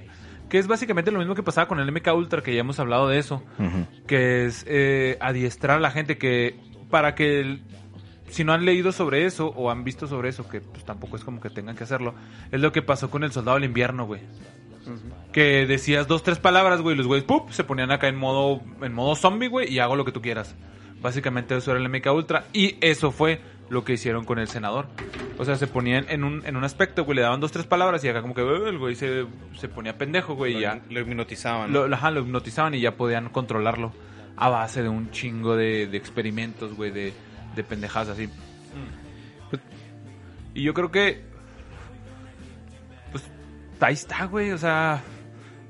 [0.48, 3.08] que es básicamente lo mismo que pasaba con el MK Ultra, que ya hemos hablado
[3.08, 3.42] de eso,
[4.06, 6.56] que es eh, adiestrar a la gente que
[6.90, 7.62] para que el-
[8.28, 11.24] si no han leído sobre eso o han visto sobre eso, que pues tampoco es
[11.24, 12.14] como que tengan que hacerlo,
[12.50, 14.20] es lo que pasó con el soldado del invierno, güey.
[15.32, 17.50] Que decías dos, tres palabras, güey, y los güeyes, ¡pup!
[17.50, 20.54] se ponían acá en modo, en modo zombie, güey, y hago lo que tú quieras.
[21.00, 22.44] Básicamente eso era el MK Ultra.
[22.52, 23.40] Y eso fue
[23.72, 24.86] lo que hicieron con el senador.
[25.38, 28.04] O sea, se ponían en un, en un aspecto, güey, le daban dos, tres palabras
[28.04, 29.24] y acá como que el güey se,
[29.56, 30.82] se ponía pendejo, güey, y ya.
[30.90, 31.72] Lo hipnotizaban.
[31.72, 33.94] Lo, ajá, lo hipnotizaban y ya podían controlarlo
[34.36, 37.14] a base de un chingo de, de experimentos, güey, de,
[37.56, 38.28] de pendejadas así.
[40.52, 41.22] Y yo creo que.
[43.10, 43.24] Pues
[43.80, 44.52] ahí está, güey.
[44.52, 45.02] O sea,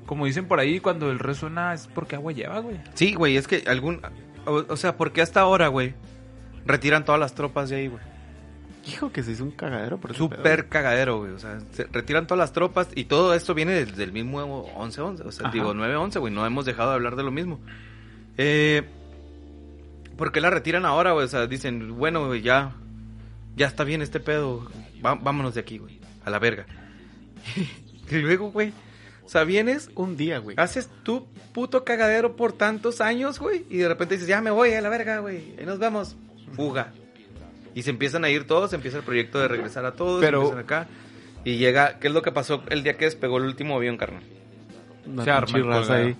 [0.05, 2.81] como dicen por ahí, cuando el río suena es porque agua lleva, güey.
[2.95, 4.01] Sí, güey, es que algún...
[4.45, 5.93] O, o sea, ¿por qué hasta ahora, güey?
[6.65, 8.01] Retiran todas las tropas de ahí, güey.
[8.85, 11.31] Hijo, que se hizo un cagadero por Súper cagadero, güey.
[11.31, 15.21] O sea, se retiran todas las tropas y todo esto viene del, del mismo 11-11.
[15.25, 15.53] O sea, Ajá.
[15.53, 16.33] digo 9-11, güey.
[16.33, 17.59] No hemos dejado de hablar de lo mismo.
[18.37, 18.83] Eh,
[20.17, 21.25] ¿Por qué la retiran ahora, güey?
[21.25, 22.73] O sea, dicen, bueno, güey, ya,
[23.55, 24.69] ya está bien este pedo.
[25.05, 25.99] Va- vámonos de aquí, güey.
[26.25, 26.65] A la verga.
[28.11, 28.73] y luego, güey,
[29.25, 30.55] o sea, vienes, Un día, güey.
[30.59, 33.65] haces tu puto cagadero por tantos años, güey.
[33.69, 35.55] Y de repente dices, ya me voy a la verga, güey.
[35.57, 36.15] Ahí nos vemos.
[36.53, 36.91] Fuga.
[37.75, 40.59] Y se empiezan a ir todos, empieza el proyecto de regresar a todos, Pero- empiezan
[40.63, 40.87] acá.
[41.45, 44.23] Y llega, ¿qué es lo que pasó el día que despegó el último avión, carnal?
[45.05, 46.15] Una Se arma el raza ahí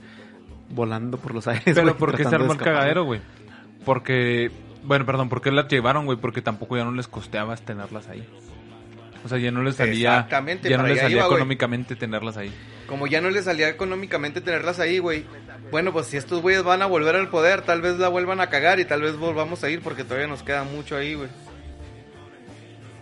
[0.69, 1.63] volando por los aires.
[1.75, 3.21] Pero ¿por qué se armó el cagadero, güey?
[3.85, 4.51] Porque,
[4.83, 6.17] bueno, perdón, ¿por qué las llevaron, güey?
[6.17, 8.27] Porque tampoco ya no les costeaba tenerlas ahí.
[9.23, 12.51] O sea, ya no les salía, Exactamente, ya no les salía iba, económicamente tenerlas ahí.
[12.87, 15.23] Como ya no les salía económicamente tenerlas ahí, güey.
[15.73, 18.47] Bueno, pues si estos güeyes van a volver al poder, tal vez la vuelvan a
[18.47, 21.29] cagar y tal vez volvamos a ir porque todavía nos queda mucho ahí, güey.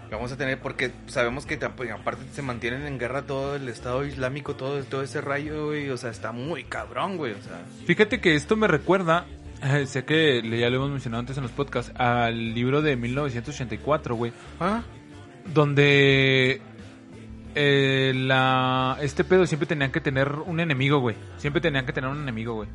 [0.10, 4.56] Vamos a tener, porque sabemos que aparte se mantienen en guerra todo el Estado Islámico,
[4.56, 5.90] todo, todo ese rayo, güey.
[5.90, 7.34] O sea, está muy cabrón, güey.
[7.34, 9.26] O sea, Fíjate que esto me recuerda,
[9.62, 14.16] eh, sé que ya lo hemos mencionado antes en los podcasts, al libro de 1984,
[14.16, 14.84] güey, ¿ah?
[15.54, 16.62] donde
[17.56, 21.16] eh, la, este pedo siempre tenían que tener un enemigo, güey.
[21.38, 22.70] Siempre tenían que tener un enemigo, güey.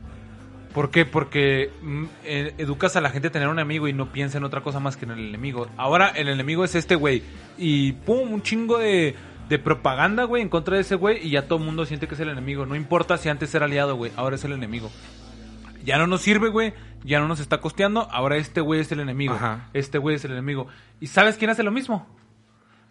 [0.77, 1.07] ¿Por qué?
[1.07, 4.45] Porque mm, eh, educas a la gente a tener un enemigo y no piensa en
[4.45, 5.69] otra cosa más que en el enemigo.
[5.79, 7.23] Ahora el enemigo es este güey.
[7.57, 9.15] Y pum, un chingo de,
[9.49, 11.27] de propaganda, güey, en contra de ese güey.
[11.27, 12.67] Y ya todo el mundo siente que es el enemigo.
[12.67, 14.13] No importa si antes era aliado, güey.
[14.17, 14.91] Ahora es el enemigo.
[15.83, 16.75] Ya no nos sirve, güey.
[17.05, 18.09] Ya no nos está costeando.
[18.11, 19.33] Ahora este güey es el enemigo.
[19.33, 19.71] Ajá.
[19.73, 20.67] Este güey es el enemigo.
[21.01, 22.07] ¿Y sabes quién hace lo mismo?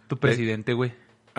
[0.08, 0.92] Tu presidente, güey.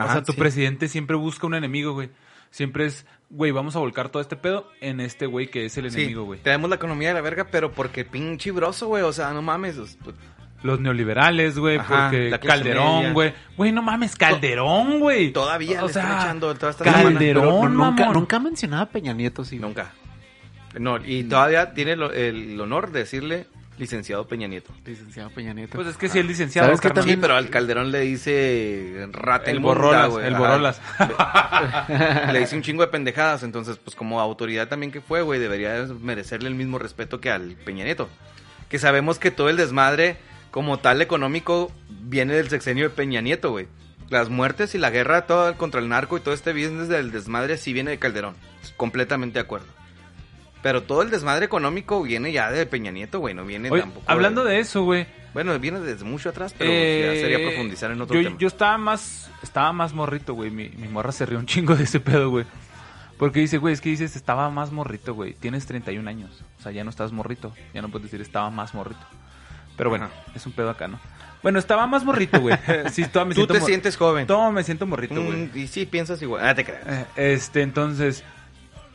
[0.05, 0.39] O sea, tu sí.
[0.39, 2.09] presidente siempre busca un enemigo, güey.
[2.49, 5.91] Siempre es, güey, vamos a volcar todo este pedo en este güey que es el
[5.91, 6.39] Sí, enemigo, güey.
[6.41, 9.03] tenemos la economía de la verga, pero porque pinche broso, güey.
[9.03, 9.77] O sea, no mames.
[9.77, 10.15] os- pues,
[10.63, 12.35] Los neoliberales, güey, porque.
[12.41, 13.33] Calderón, güey.
[13.57, 15.31] Güey, no mames, Calderón, güey.
[15.31, 17.17] Todavía O le están sea, echando toda esta Calderón.
[17.19, 19.59] Pero no- nunca, nunca mencionaba a Peña Nieto, sí.
[19.59, 19.91] Nunca.
[20.79, 24.71] No, y todavía tiene lo- el honor de decirle licenciado Peña Nieto.
[24.85, 25.75] Licenciado Peña Nieto.
[25.75, 27.03] Pues es que si el licenciado, ¿Sabes qué carnal.
[27.03, 30.25] Sí, también- pero al Calderón le dice rata El inmunda, borrolas, güey.
[30.27, 30.39] el Ajá.
[30.43, 30.81] borrolas.
[32.33, 35.87] Le dice un chingo de pendejadas, entonces pues como autoridad también que fue, güey, debería
[36.01, 38.09] merecerle el mismo respeto que al Peña Nieto.
[38.69, 40.17] Que sabemos que todo el desmadre
[40.51, 43.67] como tal económico viene del sexenio de Peña Nieto, güey.
[44.09, 47.57] Las muertes y la guerra todo contra el narco y todo este business del desmadre
[47.57, 48.35] sí viene de Calderón.
[48.77, 49.67] Completamente de acuerdo.
[50.67, 54.03] Pero todo el desmadre económico viene ya de Peña Nieto, güey, no viene Oye, tampoco.
[54.05, 55.07] hablando de eso, güey.
[55.33, 58.35] Bueno, viene desde mucho atrás, pero eh, ya sería profundizar en otro yo, tema.
[58.37, 60.51] yo estaba más, estaba más morrito, güey.
[60.51, 62.43] Mi, mi morra se rió un chingo de ese pedo, güey.
[63.17, 65.35] Porque dice, güey, es que dices, estaba más morrito, güey.
[65.35, 66.43] Tienes 31 años.
[66.59, 67.53] O sea, ya no estás morrito.
[67.73, 68.99] Ya no puedes decir, estaba más morrito.
[69.77, 70.31] Pero bueno, Ajá.
[70.35, 70.99] es un pedo acá, ¿no?
[71.43, 72.57] Bueno, estaba más morrito, güey.
[72.91, 74.27] sí, me Tú siento te sientes joven.
[74.27, 75.45] Todavía me siento morrito, güey.
[75.45, 76.45] Mm, y sí, piensas igual.
[76.45, 76.83] Ah, te creas.
[76.85, 78.25] Eh, Este, entonces,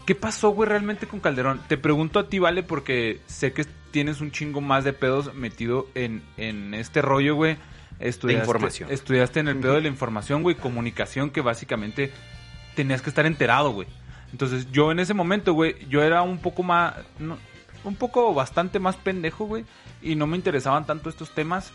[0.07, 1.61] ¿qué pasó, güey, realmente con Calderón?
[1.68, 5.86] Te pregunto a ti, Vale, porque sé que tienes un chingo más de pedos metido
[5.94, 7.57] en, en este rollo, güey.
[8.00, 8.90] Estudiaste, información.
[8.90, 12.12] Estudiaste en el pedo de la información, güey, comunicación, que básicamente
[12.74, 13.86] tenías que estar enterado, güey.
[14.32, 17.38] Entonces, yo en ese momento, güey, yo era un poco más, no,
[17.84, 19.64] un poco bastante más pendejo, güey,
[20.00, 21.72] y no me interesaban tanto estos temas.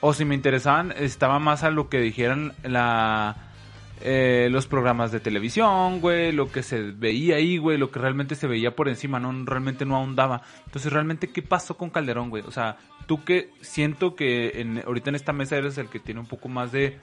[0.00, 3.51] O si me interesaban, estaba más a lo que dijeran la
[4.04, 8.34] eh, los programas de televisión, güey, lo que se veía ahí, güey, lo que realmente
[8.34, 10.42] se veía por encima, no realmente no ahondaba.
[10.66, 12.42] Entonces, realmente qué pasó con Calderón, güey?
[12.46, 12.76] O sea,
[13.06, 16.48] tú que siento que en, ahorita en esta mesa eres el que tiene un poco
[16.48, 16.98] más de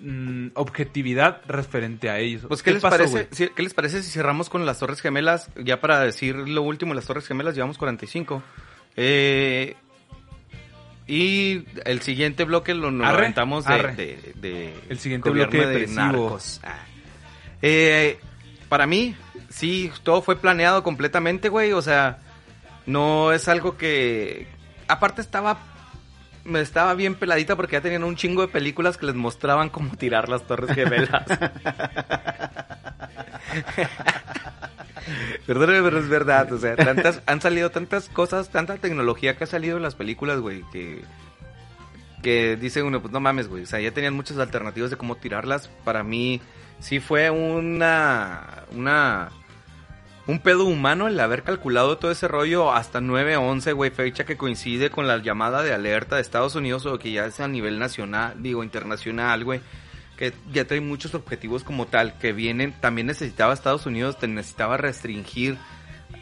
[0.00, 2.42] mm, objetividad referente a ellos.
[2.48, 5.50] Pues, ¿qué, les pasó, parece, si- ¿qué les parece si cerramos con las Torres Gemelas?
[5.62, 8.42] Ya para decir lo último, las Torres Gemelas llevamos 45.
[8.96, 9.76] Eh,
[11.10, 13.94] y el siguiente bloque lo nos Arre, aventamos de, arre.
[13.96, 16.60] de- de El siguiente bloque de narcos.
[16.62, 16.78] Ah.
[17.62, 18.18] Eh,
[18.68, 19.16] para mí,
[19.48, 21.72] sí, todo fue planeado completamente, güey.
[21.72, 22.18] O sea,
[22.86, 24.46] no es algo que...
[24.88, 25.58] Aparte estaba...
[26.50, 29.96] Me estaba bien peladita porque ya tenían un chingo de películas que les mostraban cómo
[29.96, 31.24] tirar las Torres Gemelas.
[35.46, 36.52] Perdóneme, pero es verdad.
[36.52, 40.40] O sea, tantas, han salido tantas cosas, tanta tecnología que ha salido en las películas,
[40.40, 41.04] güey, que,
[42.22, 43.62] que dice uno, pues no mames, güey.
[43.62, 45.68] O sea, ya tenían muchas alternativas de cómo tirarlas.
[45.84, 46.40] Para mí,
[46.80, 49.30] sí fue una, una,
[50.30, 54.90] un pedo humano el haber calculado todo ese rollo hasta 9-11, güey, fecha que coincide
[54.90, 58.34] con la llamada de alerta de Estados Unidos o que ya es a nivel nacional,
[58.38, 59.60] digo, internacional, güey
[60.20, 64.76] que ya trae muchos objetivos como tal, que vienen, también necesitaba Estados Unidos, te necesitaba
[64.76, 65.56] restringir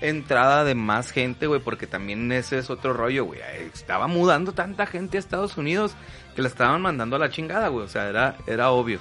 [0.00, 3.40] entrada de más gente, güey, porque también ese es otro rollo, güey.
[3.74, 5.96] Estaba mudando tanta gente a Estados Unidos
[6.36, 7.86] que la estaban mandando a la chingada, güey.
[7.86, 9.00] O sea, era, era obvio.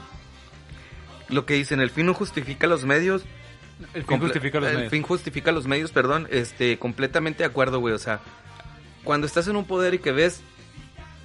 [1.30, 3.24] Lo que dicen, el fin no justifica los medios.
[3.94, 4.92] El fin justifica los el medios.
[4.92, 6.28] fin justifica los medios, perdón.
[6.32, 7.94] Este, completamente de acuerdo, güey.
[7.94, 8.20] O sea,
[9.04, 10.42] cuando estás en un poder y que ves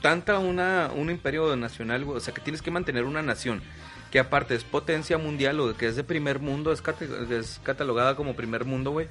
[0.01, 3.63] tanta una, un imperio nacional, güey, o sea, que tienes que mantener una nación
[4.11, 8.15] que aparte es potencia mundial o que es de primer mundo, es, cate- es catalogada
[8.17, 9.09] como primer mundo, güey.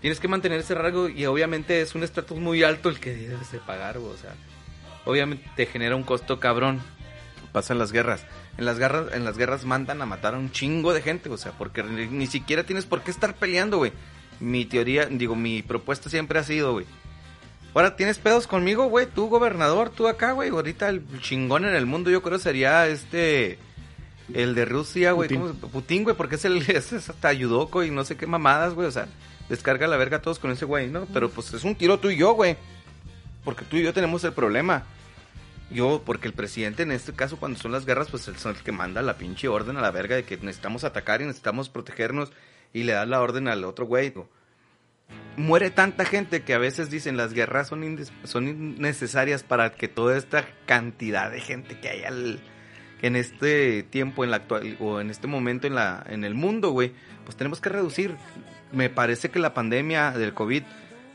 [0.00, 3.52] Tienes que mantener ese rango y obviamente es un estatus muy alto el que debes
[3.52, 4.14] de pagar, güey.
[4.14, 4.32] O sea,
[5.04, 6.80] obviamente te genera un costo cabrón.
[7.52, 8.24] Pasan las guerras.
[8.60, 11.36] En las guerras, en las guerras mandan a matar a un chingo de gente, o
[11.38, 13.92] sea, porque ni, ni siquiera tienes por qué estar peleando, güey.
[14.38, 16.84] Mi teoría, digo, mi propuesta siempre ha sido, güey.
[17.74, 20.50] Ahora tienes pedos conmigo, güey, tú gobernador, tú acá, güey.
[20.50, 23.58] Ahorita el chingón en el mundo yo creo sería este
[24.34, 25.40] el de Rusia, güey, Putin.
[25.40, 28.26] ¿cómo se- Putin, güey, porque es el ese es hasta ayudó, y no sé qué
[28.26, 29.06] mamadas, güey, o sea,
[29.48, 31.06] descarga la verga a todos con ese güey, ¿no?
[31.14, 32.56] Pero pues es un tiro tú y yo, güey.
[33.42, 34.84] Porque tú y yo tenemos el problema.
[35.70, 38.62] Yo, porque el presidente en este caso cuando son las guerras, pues él son el
[38.62, 42.32] que manda la pinche orden a la verga de que necesitamos atacar y necesitamos protegernos
[42.72, 44.12] y le da la orden al otro güey.
[45.36, 50.16] Muere tanta gente que a veces dicen las guerras son, son innecesarias para que toda
[50.16, 52.40] esta cantidad de gente que hay al,
[53.02, 56.70] en este tiempo, en la actual, o en este momento en, la, en el mundo,
[56.70, 56.92] güey,
[57.24, 58.16] pues tenemos que reducir.
[58.72, 60.62] Me parece que la pandemia del COVID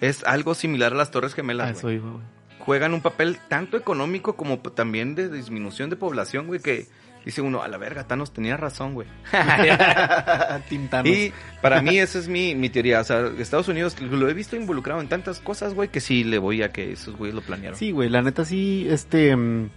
[0.02, 2.35] es algo similar a las Torres Ah, Gemelas, eso güey iba, güey.
[2.66, 6.88] Juegan un papel tanto económico como también de disminución de población, güey, que
[7.24, 9.08] dice uno, a la verga, Thanos tenía razón, güey.
[11.06, 14.56] Y para mí esa es mi, mi teoría, o sea, Estados Unidos lo he visto
[14.56, 17.78] involucrado en tantas cosas, güey, que sí le voy a que esos güeyes lo planearon.
[17.78, 19.70] Sí, güey, la neta sí, este, mm,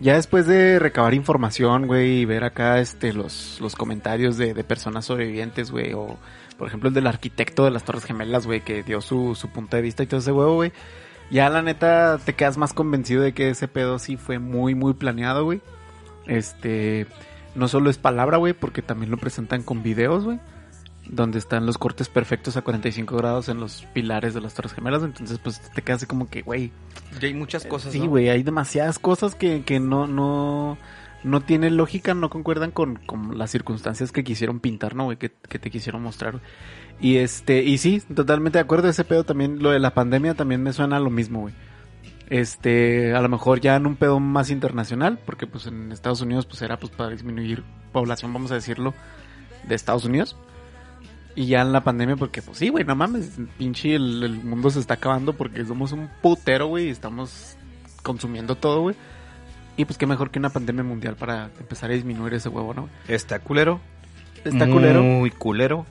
[0.00, 4.64] ya después de recabar información, güey, y ver acá, este, los, los comentarios de, de
[4.64, 6.18] personas sobrevivientes, güey, o,
[6.56, 9.76] por ejemplo, el del arquitecto de las Torres Gemelas, güey, que dio su, su punto
[9.76, 10.72] de vista y todo ese huevo, güey,
[11.30, 14.94] ya la neta te quedas más convencido de que ese pedo sí fue muy, muy
[14.94, 15.60] planeado, güey.
[16.26, 17.06] Este,
[17.54, 20.38] no solo es palabra, güey, porque también lo presentan con videos, güey.
[21.08, 25.04] Donde están los cortes perfectos a 45 grados en los pilares de las Torres Gemelas.
[25.04, 26.72] Entonces, pues te quedas así como que, güey,
[27.20, 28.06] Y hay muchas cosas, Sí, ¿no?
[28.08, 30.76] güey, hay demasiadas cosas que, que no, no,
[31.22, 35.16] no tienen lógica, no concuerdan con, con las circunstancias que quisieron pintar, ¿no, güey?
[35.16, 36.32] Que, que te quisieron mostrar.
[36.32, 36.42] güey.
[37.00, 40.62] Y este, y sí, totalmente de acuerdo, ese pedo también, lo de la pandemia también
[40.62, 41.54] me suena a lo mismo, güey.
[42.28, 46.46] Este, a lo mejor ya en un pedo más internacional, porque pues en Estados Unidos
[46.46, 48.94] pues era pues para disminuir población, vamos a decirlo,
[49.68, 50.36] de Estados Unidos.
[51.34, 54.70] Y ya en la pandemia, porque pues sí, güey, no mames, pinche el, el mundo
[54.70, 57.56] se está acabando porque somos un putero, güey, y estamos
[58.02, 58.96] consumiendo todo, güey.
[59.76, 62.88] Y pues qué mejor que una pandemia mundial para empezar a disminuir ese huevo, ¿no?
[63.06, 63.80] Está culero.
[64.44, 65.84] Está culero, Muy culero.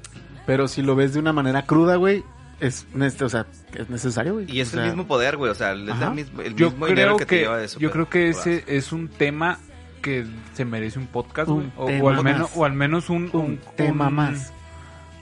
[0.46, 2.24] Pero si lo ves de una manera cruda, güey,
[2.60, 4.46] es, nece- o sea, es necesario, güey.
[4.52, 5.52] Y es O el mismo poder, güey.
[5.52, 7.66] O sea, es el mismo, el Yo mismo dinero creo que, que, te lleva de
[7.66, 7.80] eso.
[7.80, 9.60] yo pero- creo que ese es un tema
[10.02, 12.00] que se merece un podcast, Un güey.
[12.02, 14.54] O, al menos, o al menos un, Un tema más.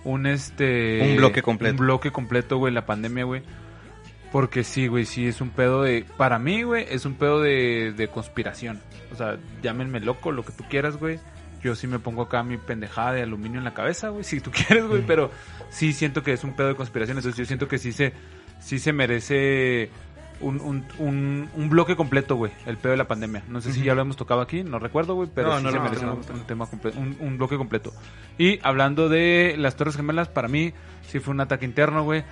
[0.03, 1.11] Un este.
[1.11, 1.73] Un bloque completo.
[1.73, 3.41] Un bloque completo, güey, la pandemia, güey.
[4.33, 6.05] Porque sí, güey, sí, es un pedo de.
[6.17, 8.81] Para mí, güey, es un pedo de, de conspiración.
[9.13, 11.19] O sea, llámenme loco, lo que tú quieras, güey.
[11.63, 14.51] Yo sí me pongo acá mi pendejada de aluminio en la cabeza, güey, si tú
[14.67, 15.03] quieres, güey.
[15.05, 15.31] Pero
[15.69, 17.17] sí siento que es un pedo de conspiración.
[17.17, 18.13] Entonces yo siento que sí se,
[18.59, 19.89] sí se merece
[20.41, 22.51] un, un, un, un bloque completo, güey.
[22.65, 23.43] El pedo de la pandemia.
[23.47, 25.29] No sé si ya lo hemos tocado aquí, no recuerdo, güey.
[25.33, 27.93] Pero No, sí no se merece un, un tema completo, un, un bloque completo.
[28.37, 30.73] Y hablando de las Torres Gemelas, para mí
[31.07, 32.23] sí fue un ataque interno, güey.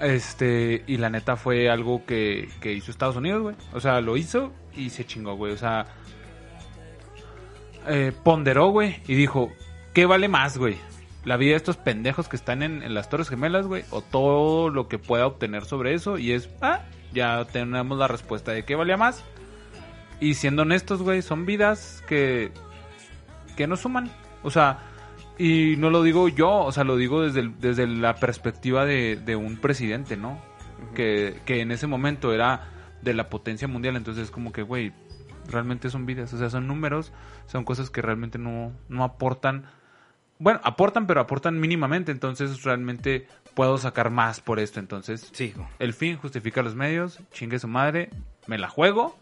[0.00, 3.56] Este, y la neta fue algo que, que hizo Estados Unidos, güey.
[3.72, 5.52] O sea, lo hizo y se chingó, güey.
[5.52, 5.86] O sea,
[7.88, 9.52] eh, ponderó, güey, y dijo,
[9.94, 10.76] ¿qué vale más, güey?
[11.24, 14.68] La vida de estos pendejos que están en, en las Torres Gemelas, güey, o todo
[14.70, 16.18] lo que pueda obtener sobre eso.
[16.18, 16.82] Y es, ah,
[17.12, 19.24] ya tenemos la respuesta de qué valía más.
[20.20, 22.52] Y siendo honestos, güey, son vidas que,
[23.56, 24.10] que no suman.
[24.44, 24.78] O sea,
[25.38, 29.16] y no lo digo yo, o sea, lo digo desde, el- desde la perspectiva de,
[29.16, 30.40] de un presidente, ¿no?
[30.94, 32.68] que, que en ese momento era
[33.02, 34.92] de la potencia mundial, entonces es como que, güey,
[35.50, 37.12] realmente son vidas, o sea, son números,
[37.46, 39.66] son cosas que realmente no, no aportan,
[40.38, 45.94] bueno, aportan, pero aportan mínimamente, entonces realmente puedo sacar más por esto, entonces Sí, el
[45.94, 48.10] fin justifica los medios, chingue su madre,
[48.46, 49.16] me la juego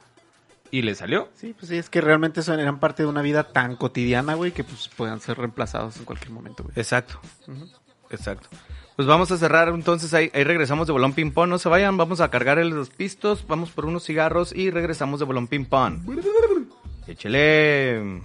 [0.71, 1.29] y le salió.
[1.35, 4.53] Sí, pues sí, es que realmente son, eran parte de una vida tan cotidiana, güey,
[4.53, 6.75] que pues puedan ser reemplazados en cualquier momento, güey.
[6.77, 7.21] Exacto.
[8.11, 8.49] Exacto.
[8.97, 11.49] Pues vamos a cerrar entonces ahí, ahí regresamos de Bolón Ping Pong.
[11.49, 15.27] No se vayan, vamos a cargar los pistos, vamos por unos cigarros y regresamos de
[15.27, 15.99] Bolón Ping Pong.
[17.07, 18.23] Échele.